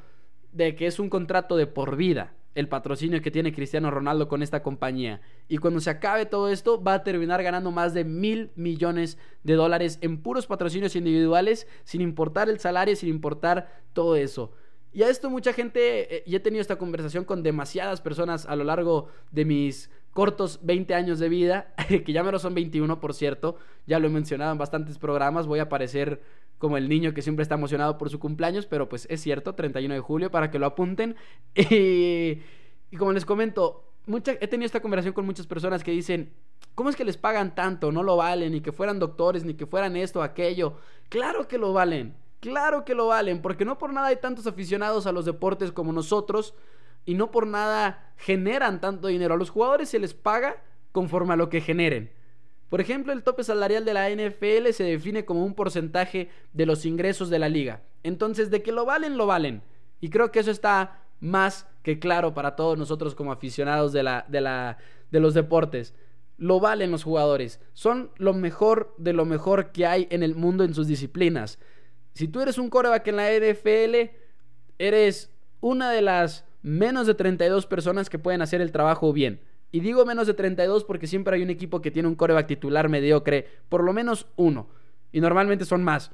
de 0.52 0.74
que 0.74 0.86
es 0.86 0.98
un 0.98 1.10
contrato 1.10 1.58
de 1.58 1.66
por 1.66 1.96
vida 1.96 2.32
el 2.54 2.68
patrocinio 2.68 3.20
que 3.20 3.30
tiene 3.30 3.52
Cristiano 3.52 3.90
Ronaldo 3.90 4.28
con 4.28 4.42
esta 4.42 4.62
compañía. 4.62 5.20
Y 5.46 5.58
cuando 5.58 5.78
se 5.80 5.90
acabe 5.90 6.24
todo 6.24 6.48
esto, 6.48 6.82
va 6.82 6.94
a 6.94 7.04
terminar 7.04 7.42
ganando 7.42 7.70
más 7.70 7.92
de 7.92 8.04
mil 8.04 8.50
millones 8.56 9.18
de 9.44 9.54
dólares 9.54 9.98
en 10.00 10.22
puros 10.22 10.46
patrocinios 10.46 10.96
individuales, 10.96 11.68
sin 11.84 12.00
importar 12.00 12.48
el 12.48 12.60
salario, 12.60 12.96
sin 12.96 13.10
importar 13.10 13.82
todo 13.92 14.16
eso. 14.16 14.52
Y 14.92 15.02
a 15.02 15.10
esto 15.10 15.28
mucha 15.30 15.52
gente, 15.52 16.16
eh, 16.16 16.22
y 16.26 16.34
he 16.34 16.40
tenido 16.40 16.62
esta 16.62 16.78
conversación 16.78 17.24
con 17.24 17.42
demasiadas 17.42 18.00
personas 18.00 18.46
a 18.46 18.56
lo 18.56 18.64
largo 18.64 19.08
de 19.30 19.44
mis 19.44 19.90
cortos 20.12 20.60
20 20.62 20.94
años 20.94 21.18
de 21.18 21.28
vida, 21.28 21.74
que 21.88 22.12
ya 22.12 22.22
menos 22.22 22.42
son 22.42 22.54
21 22.54 23.00
por 23.00 23.14
cierto, 23.14 23.56
ya 23.86 23.98
lo 23.98 24.08
he 24.08 24.10
mencionado 24.10 24.52
en 24.52 24.58
bastantes 24.58 24.98
programas, 24.98 25.46
voy 25.46 25.60
a 25.60 25.64
aparecer 25.64 26.20
como 26.58 26.76
el 26.76 26.88
niño 26.90 27.14
que 27.14 27.22
siempre 27.22 27.42
está 27.42 27.54
emocionado 27.54 27.96
por 27.96 28.10
su 28.10 28.18
cumpleaños, 28.18 28.66
pero 28.66 28.86
pues 28.88 29.06
es 29.10 29.22
cierto, 29.22 29.54
31 29.54 29.94
de 29.94 30.00
julio, 30.00 30.30
para 30.30 30.50
que 30.50 30.58
lo 30.58 30.66
apunten. 30.66 31.16
Y, 32.92 32.96
como 32.96 33.12
les 33.12 33.24
comento, 33.24 33.84
he 34.08 34.48
tenido 34.48 34.66
esta 34.66 34.80
conversación 34.80 35.14
con 35.14 35.24
muchas 35.24 35.46
personas 35.46 35.84
que 35.84 35.92
dicen, 35.92 36.32
¿cómo 36.74 36.90
es 36.90 36.96
que 36.96 37.04
les 37.04 37.16
pagan 37.16 37.54
tanto? 37.54 37.92
No 37.92 38.02
lo 38.02 38.16
valen, 38.16 38.50
ni 38.50 38.60
que 38.60 38.72
fueran 38.72 38.98
doctores, 38.98 39.44
ni 39.44 39.54
que 39.54 39.64
fueran 39.64 39.94
esto, 39.94 40.24
aquello. 40.24 40.74
Claro 41.08 41.46
que 41.46 41.56
lo 41.56 41.72
valen, 41.72 42.16
claro 42.40 42.84
que 42.84 42.96
lo 42.96 43.06
valen, 43.06 43.42
porque 43.42 43.64
no 43.64 43.78
por 43.78 43.92
nada 43.92 44.08
hay 44.08 44.16
tantos 44.16 44.48
aficionados 44.48 45.06
a 45.06 45.12
los 45.12 45.24
deportes 45.24 45.70
como 45.70 45.92
nosotros 45.92 46.52
y 47.04 47.14
no 47.14 47.30
por 47.30 47.46
nada 47.46 48.12
generan 48.16 48.80
tanto 48.80 49.08
dinero. 49.08 49.34
A 49.34 49.38
los 49.38 49.50
jugadores 49.50 49.88
se 49.88 49.98
les 49.98 50.14
paga 50.14 50.62
conforme 50.92 51.32
a 51.32 51.36
lo 51.36 51.48
que 51.48 51.60
generen. 51.60 52.10
Por 52.68 52.80
ejemplo, 52.80 53.12
el 53.12 53.24
tope 53.24 53.42
salarial 53.42 53.84
de 53.84 53.94
la 53.94 54.08
NFL 54.10 54.70
se 54.72 54.84
define 54.84 55.24
como 55.24 55.44
un 55.44 55.54
porcentaje 55.54 56.30
de 56.52 56.66
los 56.66 56.86
ingresos 56.86 57.28
de 57.28 57.40
la 57.40 57.48
liga. 57.48 57.82
Entonces, 58.04 58.50
de 58.50 58.62
que 58.62 58.70
lo 58.70 58.84
valen, 58.84 59.16
lo 59.16 59.26
valen. 59.26 59.62
Y 60.00 60.08
creo 60.08 60.30
que 60.30 60.38
eso 60.38 60.52
está 60.52 61.02
más 61.18 61.66
que 61.82 61.98
claro 61.98 62.32
para 62.32 62.56
todos 62.56 62.78
nosotros 62.78 63.14
como 63.14 63.32
aficionados 63.32 63.92
de, 63.92 64.02
la, 64.02 64.24
de, 64.28 64.40
la, 64.40 64.78
de 65.10 65.20
los 65.20 65.34
deportes. 65.34 65.94
Lo 66.36 66.60
valen 66.60 66.92
los 66.92 67.02
jugadores. 67.02 67.60
Son 67.72 68.10
lo 68.16 68.32
mejor 68.34 68.94
de 68.98 69.12
lo 69.12 69.24
mejor 69.24 69.72
que 69.72 69.86
hay 69.86 70.06
en 70.10 70.22
el 70.22 70.36
mundo 70.36 70.62
en 70.62 70.72
sus 70.72 70.86
disciplinas. 70.86 71.58
Si 72.14 72.28
tú 72.28 72.40
eres 72.40 72.56
un 72.56 72.70
coreback 72.70 73.06
en 73.08 73.16
la 73.16 73.30
NFL, 73.32 74.14
eres 74.78 75.30
una 75.60 75.90
de 75.90 76.02
las 76.02 76.44
menos 76.62 77.06
de 77.06 77.14
32 77.14 77.66
personas 77.66 78.10
que 78.10 78.18
pueden 78.18 78.42
hacer 78.42 78.60
el 78.60 78.72
trabajo 78.72 79.12
bien. 79.12 79.40
Y 79.72 79.80
digo 79.80 80.04
menos 80.04 80.26
de 80.26 80.34
32 80.34 80.84
porque 80.84 81.06
siempre 81.06 81.36
hay 81.36 81.42
un 81.42 81.50
equipo 81.50 81.80
que 81.80 81.90
tiene 81.90 82.08
un 82.08 82.16
coreback 82.16 82.46
titular 82.46 82.88
mediocre, 82.88 83.46
por 83.68 83.84
lo 83.84 83.92
menos 83.92 84.26
uno. 84.36 84.68
y 85.12 85.20
normalmente 85.20 85.64
son 85.64 85.82
más. 85.82 86.12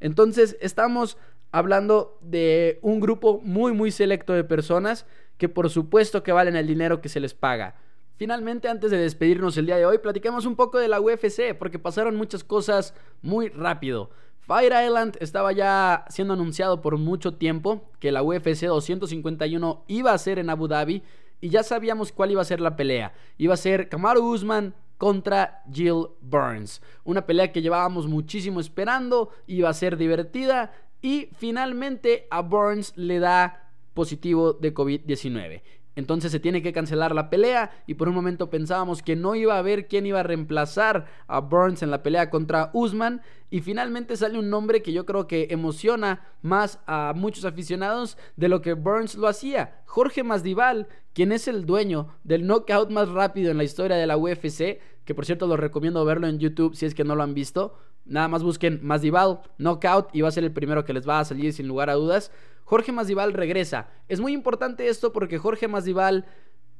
Entonces 0.00 0.56
estamos 0.60 1.18
hablando 1.50 2.18
de 2.22 2.78
un 2.82 2.98
grupo 2.98 3.40
muy 3.42 3.72
muy 3.72 3.90
selecto 3.90 4.32
de 4.32 4.44
personas 4.44 5.06
que 5.36 5.48
por 5.48 5.68
supuesto 5.70 6.22
que 6.22 6.32
valen 6.32 6.56
el 6.56 6.66
dinero 6.66 7.00
que 7.00 7.08
se 7.08 7.20
les 7.20 7.34
paga. 7.34 7.76
Finalmente, 8.18 8.68
antes 8.68 8.90
de 8.90 8.96
despedirnos 8.98 9.56
el 9.56 9.66
día 9.66 9.76
de 9.76 9.86
hoy, 9.86 9.98
platicamos 9.98 10.44
un 10.44 10.56
poco 10.56 10.78
de 10.78 10.88
la 10.88 11.00
UFC, 11.00 11.56
porque 11.56 11.78
pasaron 11.78 12.16
muchas 12.16 12.42
cosas 12.42 12.92
muy 13.22 13.48
rápido. 13.48 14.10
Fire 14.48 14.72
Island 14.82 15.18
estaba 15.20 15.52
ya 15.52 16.06
siendo 16.08 16.32
anunciado 16.32 16.80
por 16.80 16.96
mucho 16.96 17.34
tiempo 17.34 17.82
que 18.00 18.10
la 18.10 18.22
UFC 18.22 18.64
251 18.64 19.84
iba 19.88 20.14
a 20.14 20.16
ser 20.16 20.38
en 20.38 20.48
Abu 20.48 20.68
Dhabi 20.68 21.02
y 21.42 21.50
ya 21.50 21.62
sabíamos 21.62 22.12
cuál 22.12 22.30
iba 22.30 22.40
a 22.40 22.46
ser 22.46 22.58
la 22.58 22.74
pelea. 22.74 23.12
Iba 23.36 23.52
a 23.52 23.58
ser 23.58 23.90
Kamaru 23.90 24.26
Usman 24.26 24.72
contra 24.96 25.62
Jill 25.70 26.06
Burns. 26.22 26.80
Una 27.04 27.26
pelea 27.26 27.52
que 27.52 27.60
llevábamos 27.60 28.06
muchísimo 28.06 28.58
esperando, 28.58 29.28
iba 29.46 29.68
a 29.68 29.74
ser 29.74 29.98
divertida 29.98 30.72
y 31.02 31.28
finalmente 31.36 32.26
a 32.30 32.40
Burns 32.40 32.96
le 32.96 33.18
da 33.18 33.70
positivo 33.92 34.54
de 34.54 34.72
COVID-19. 34.72 35.60
Entonces 35.98 36.30
se 36.30 36.38
tiene 36.38 36.62
que 36.62 36.72
cancelar 36.72 37.12
la 37.12 37.28
pelea 37.28 37.72
y 37.88 37.94
por 37.94 38.08
un 38.08 38.14
momento 38.14 38.50
pensábamos 38.50 39.02
que 39.02 39.16
no 39.16 39.34
iba 39.34 39.56
a 39.56 39.58
haber 39.58 39.88
quién 39.88 40.06
iba 40.06 40.20
a 40.20 40.22
reemplazar 40.22 41.06
a 41.26 41.40
Burns 41.40 41.82
en 41.82 41.90
la 41.90 42.04
pelea 42.04 42.30
contra 42.30 42.70
Usman 42.72 43.20
y 43.50 43.62
finalmente 43.62 44.16
sale 44.16 44.38
un 44.38 44.48
nombre 44.48 44.80
que 44.80 44.92
yo 44.92 45.04
creo 45.04 45.26
que 45.26 45.48
emociona 45.50 46.24
más 46.40 46.78
a 46.86 47.14
muchos 47.16 47.44
aficionados 47.44 48.16
de 48.36 48.48
lo 48.48 48.62
que 48.62 48.74
Burns 48.74 49.16
lo 49.16 49.26
hacía. 49.26 49.82
Jorge 49.86 50.22
Masdival, 50.22 50.86
quien 51.14 51.32
es 51.32 51.48
el 51.48 51.66
dueño 51.66 52.14
del 52.22 52.46
knockout 52.46 52.90
más 52.90 53.08
rápido 53.08 53.50
en 53.50 53.56
la 53.56 53.64
historia 53.64 53.96
de 53.96 54.06
la 54.06 54.16
UFC, 54.16 54.78
que 55.04 55.16
por 55.16 55.26
cierto 55.26 55.48
lo 55.48 55.56
recomiendo 55.56 56.04
verlo 56.04 56.28
en 56.28 56.38
YouTube 56.38 56.76
si 56.76 56.86
es 56.86 56.94
que 56.94 57.02
no 57.02 57.16
lo 57.16 57.24
han 57.24 57.34
visto. 57.34 57.76
Nada 58.04 58.28
más 58.28 58.44
busquen 58.44 58.78
Masdival 58.84 59.40
knockout 59.58 60.14
y 60.14 60.20
va 60.20 60.28
a 60.28 60.30
ser 60.30 60.44
el 60.44 60.52
primero 60.52 60.84
que 60.84 60.92
les 60.92 61.08
va 61.08 61.18
a 61.18 61.24
salir 61.24 61.52
sin 61.52 61.66
lugar 61.66 61.90
a 61.90 61.94
dudas. 61.94 62.30
Jorge 62.68 62.92
Masdival 62.92 63.32
regresa. 63.32 63.88
Es 64.08 64.20
muy 64.20 64.34
importante 64.34 64.88
esto 64.88 65.10
porque 65.10 65.38
Jorge 65.38 65.68
Masdival 65.68 66.26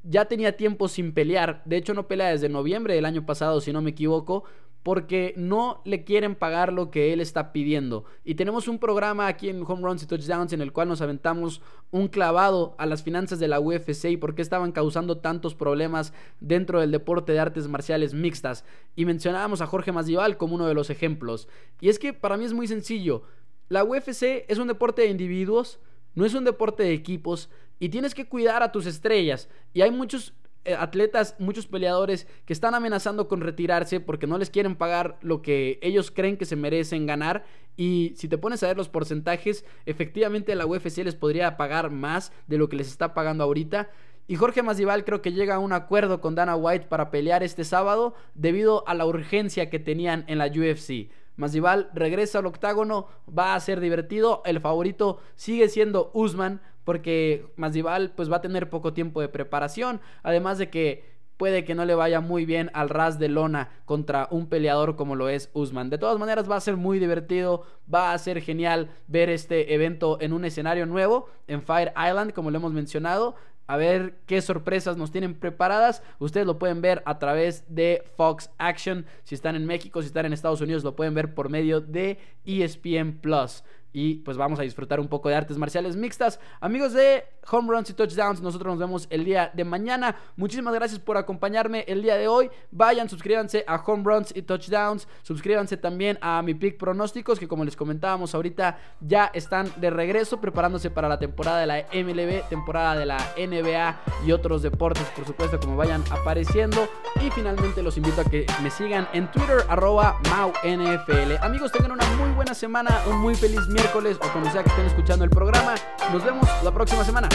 ya 0.03 0.27
tenía 0.27 0.55
tiempo 0.55 0.87
sin 0.87 1.15
pelear. 1.15 1.63
De 1.65 1.79
hecho, 1.79 1.95
no 1.95 2.07
pelea 2.07 2.29
desde 2.29 2.51
noviembre 2.51 2.95
del 2.95 3.07
año 3.07 3.25
pasado, 3.25 3.63
si 3.63 3.73
no 3.73 3.81
me 3.81 3.89
equivoco, 3.89 4.45
porque 4.83 5.33
no 5.39 5.81
le 5.87 6.05
quieren 6.05 6.35
pagar 6.35 6.75
lo 6.75 6.91
que 6.91 7.15
él 7.15 7.23
está 7.23 7.53
pidiendo. 7.53 8.05
Y 8.23 8.35
tenemos 8.35 8.69
un 8.69 8.79
programa 8.79 9.29
aquí 9.29 9.49
en 9.49 9.65
Home 9.67 9.81
Runs 9.81 10.03
y 10.03 10.07
Touchdowns 10.07 10.53
en 10.53 10.61
el 10.61 10.75
cual 10.75 10.89
nos 10.89 11.01
aventamos 11.01 11.63
un 11.91 12.09
clavado 12.09 12.75
a 12.77 12.85
las 12.85 13.03
finanzas 13.03 13.39
de 13.39 13.49
la 13.49 13.59
UFC 13.59 14.11
y 14.11 14.19
por 14.19 14.35
qué 14.35 14.43
estaban 14.43 14.73
causando 14.73 15.17
tantos 15.17 15.55
problemas 15.55 16.13
dentro 16.39 16.81
del 16.81 16.91
deporte 16.91 17.33
de 17.33 17.41
artes 17.41 17.67
marciales 17.67 18.13
mixtas. 18.13 18.67
Y 18.95 19.07
mencionábamos 19.07 19.63
a 19.63 19.67
Jorge 19.67 19.93
Masdival 19.93 20.37
como 20.37 20.55
uno 20.55 20.67
de 20.67 20.75
los 20.75 20.91
ejemplos. 20.91 21.49
Y 21.81 21.89
es 21.89 21.99
que 21.99 22.13
para 22.13 22.37
mí 22.37 22.45
es 22.45 22.53
muy 22.53 22.69
sencillo. 22.69 23.23
La 23.69 23.85
UFC 23.85 24.45
es 24.49 24.59
un 24.59 24.69
deporte 24.69 25.03
de 25.03 25.09
individuos, 25.09 25.81
no 26.15 26.25
es 26.25 26.35
un 26.35 26.45
deporte 26.45 26.83
de 26.83 26.93
equipos 26.93 27.51
y 27.79 27.91
tienes 27.91 28.15
que 28.15 28.29
cuidar 28.29 28.63
a 28.63 28.73
tus 28.73 28.87
estrellas. 28.87 29.49
Y 29.73 29.83
hay 29.83 29.91
muchos 29.91 30.33
eh, 30.65 30.75
atletas, 30.75 31.35
muchos 31.39 31.67
peleadores 31.67 32.27
que 32.45 32.53
están 32.53 32.75
amenazando 32.75 33.29
con 33.29 33.41
retirarse 33.41 34.01
porque 34.01 34.27
no 34.27 34.39
les 34.39 34.51
quieren 34.51 34.77
pagar 34.77 35.19
lo 35.23 35.41
que 35.41 35.79
ellos 35.83 36.11
creen 36.11 36.37
que 36.37 36.45
se 36.45 36.57
merecen 36.57 37.07
ganar. 37.07 37.45
Y 37.77 38.13
si 38.17 38.29
te 38.29 38.39
pones 38.39 38.63
a 38.63 38.67
ver 38.67 38.77
los 38.77 38.89
porcentajes, 38.89 39.65
efectivamente 39.87 40.55
la 40.55 40.67
UFC 40.67 40.99
les 40.99 41.15
podría 41.15 41.57
pagar 41.57 41.91
más 41.91 42.33
de 42.49 42.59
lo 42.59 42.69
que 42.69 42.77
les 42.77 42.89
está 42.89 43.15
pagando 43.15 43.45
ahorita. 43.45 43.91
Y 44.27 44.37
Jorge 44.37 44.63
Masvidal 44.63 45.07
creo 45.07 45.23
que 45.23 45.33
llega 45.33 45.55
a 45.55 45.59
un 45.59 45.73
acuerdo 45.73 46.21
con 46.21 46.35
Dana 46.35 46.55
White 46.55 46.87
para 46.89 47.11
pelear 47.11 47.43
este 47.43 47.65
sábado 47.65 48.15
debido 48.35 48.87
a 48.87 48.95
la 48.95 49.07
urgencia 49.07 49.71
que 49.71 49.79
tenían 49.79 50.25
en 50.29 50.37
la 50.37 50.49
UFC. 50.49 51.09
Masvidal 51.39 51.89
regresa 51.95 52.41
al 52.41 52.47
octágono, 52.47 53.07
va 53.27 53.55
a 53.55 53.61
ser 53.61 53.81
divertido. 53.81 54.43
El 54.45 54.61
favorito 54.61 55.21
sigue 55.37 55.69
siendo 55.69 56.11
Usman 56.13 56.61
porque 56.85 57.47
Masvidal 57.57 58.13
pues 58.15 58.31
va 58.31 58.37
a 58.37 58.41
tener 58.41 58.69
poco 58.69 58.93
tiempo 58.93 59.21
de 59.21 59.29
preparación, 59.29 60.01
además 60.23 60.59
de 60.59 60.69
que 60.69 61.17
puede 61.37 61.65
que 61.65 61.77
no 61.77 61.85
le 61.85 61.95
vaya 61.95 62.21
muy 62.21 62.45
bien 62.45 62.71
al 62.75 62.89
ras 62.89 63.19
de 63.21 63.29
lona 63.29 63.71
contra 63.85 64.27
un 64.31 64.49
peleador 64.49 64.97
como 64.97 65.15
lo 65.15 65.29
es 65.29 65.51
Usman. 65.55 65.89
De 65.89 65.99
todas 65.99 66.19
maneras 66.19 66.51
va 66.51 66.57
a 66.57 66.61
ser 66.61 66.77
muy 66.77 66.99
divertido, 66.99 67.63
va 67.93 68.13
a 68.13 68.19
ser 68.19 68.43
genial 68.43 68.91
ver 69.07 69.31
este 69.31 69.73
evento 69.73 70.19
en 70.21 70.33
un 70.33 70.45
escenario 70.45 70.85
nuevo 70.87 71.29
en 71.47 71.63
Fire 71.63 71.93
Island 71.97 72.33
como 72.33 72.51
lo 72.51 72.59
hemos 72.59 72.73
mencionado 72.73 73.37
a 73.69 73.77
ver 73.77 74.19
qué 74.27 74.41
sorpresas 74.41 74.97
nos 74.97 75.13
tienen 75.13 75.35
preparadas. 75.35 76.03
Ustedes 76.19 76.47
lo 76.47 76.59
pueden 76.59 76.81
ver 76.81 77.03
a 77.07 77.19
través 77.19 77.65
de 77.69 78.03
Fox 78.17 78.51
Action. 78.59 79.07
Si 79.23 79.35
están 79.35 79.55
en 79.55 79.67
México, 79.67 80.01
si 80.01 80.09
están 80.09 80.27
en 80.27 80.33
Estados 80.33 80.63
Unidos, 80.63 80.83
lo 80.83 80.97
pueden 80.97 81.15
ver 81.15 81.35
por 81.35 81.51
medio 81.51 81.81
de 81.81 82.19
ESPN 82.47 83.19
Plus 83.21 83.63
y 83.93 84.17
pues 84.17 84.37
vamos 84.37 84.59
a 84.59 84.63
disfrutar 84.63 85.01
un 85.01 85.09
poco 85.09 85.29
de 85.29 85.35
artes 85.35 85.59
marciales 85.59 85.97
mixtas. 85.97 86.41
Amigos 86.61 86.93
de 86.93 87.25
Home 87.51 87.73
Runs 87.73 87.91
y 87.91 87.95
Touchdowns, 87.95 88.41
nosotros 88.41 88.73
nos 88.73 88.79
vemos 88.79 89.07
el 89.11 89.25
día 89.25 89.51
de 89.55 89.65
mañana. 89.65 90.17
Muchísimas 90.37 90.75
gracias 90.75 91.01
por 91.01 91.17
acompañarme 91.17 91.85
el 91.89 92.03
día 92.03 92.17
de 92.17 92.29
hoy. 92.29 92.51
Vayan, 92.71 93.09
suscríbanse 93.09 93.65
a 93.67 93.77
Home 93.77 94.05
Runs 94.05 94.35
y 94.37 94.43
Touchdowns. 94.43 95.09
Suscríbanse 95.23 95.77
también 95.77 96.19
a 96.21 96.43
mi 96.43 96.55
pick 96.55 96.77
pronósticos 96.77 97.39
que 97.39 97.49
como 97.49 97.65
les 97.65 97.77
comentábamos 97.77 98.35
ahorita 98.35 98.79
ya 99.01 99.31
están 99.33 99.71
de 99.77 99.91
regreso 99.91 100.41
preparándose 100.41 100.91
para 100.91 101.09
la 101.09 101.19
temporada 101.19 101.61
de 101.61 101.67
la 101.67 101.87
MLB, 101.93 102.49
temporada 102.49 102.97
de 102.97 103.07
la 103.07 103.19
NBA 103.37 104.01
y 104.27 104.33
otros 104.33 104.63
deportes, 104.63 105.05
por 105.17 105.27
supuesto, 105.27 105.59
como 105.61 105.77
vayan 105.77 106.03
apareciendo. 106.11 106.89
Y 107.25 107.31
finalmente 107.31 107.83
los 107.83 107.97
invito 107.97 108.21
a 108.21 108.25
que 108.25 108.47
me 108.63 108.71
sigan 108.71 109.09
en 109.13 109.31
Twitter 109.31 109.65
arroba 109.69 110.19
MauNFL. 110.31 111.37
Amigos, 111.41 111.73
tengan 111.73 111.93
una 111.93 112.05
muy 112.17 112.31
buena 112.31 112.55
semana, 112.55 113.03
un 113.09 113.19
muy 113.19 113.35
feliz 113.35 113.67
miércoles 113.79 114.19
o 114.21 114.33
cuando 114.33 114.51
sea 114.51 114.63
que 114.63 114.71
estén 114.71 114.87
escuchando 114.87 115.25
el 115.25 115.31
programa. 115.31 115.75
Nos 116.13 116.25
vemos 116.25 116.49
la 116.63 116.71
próxima 116.73 117.05
semana. 117.05 117.29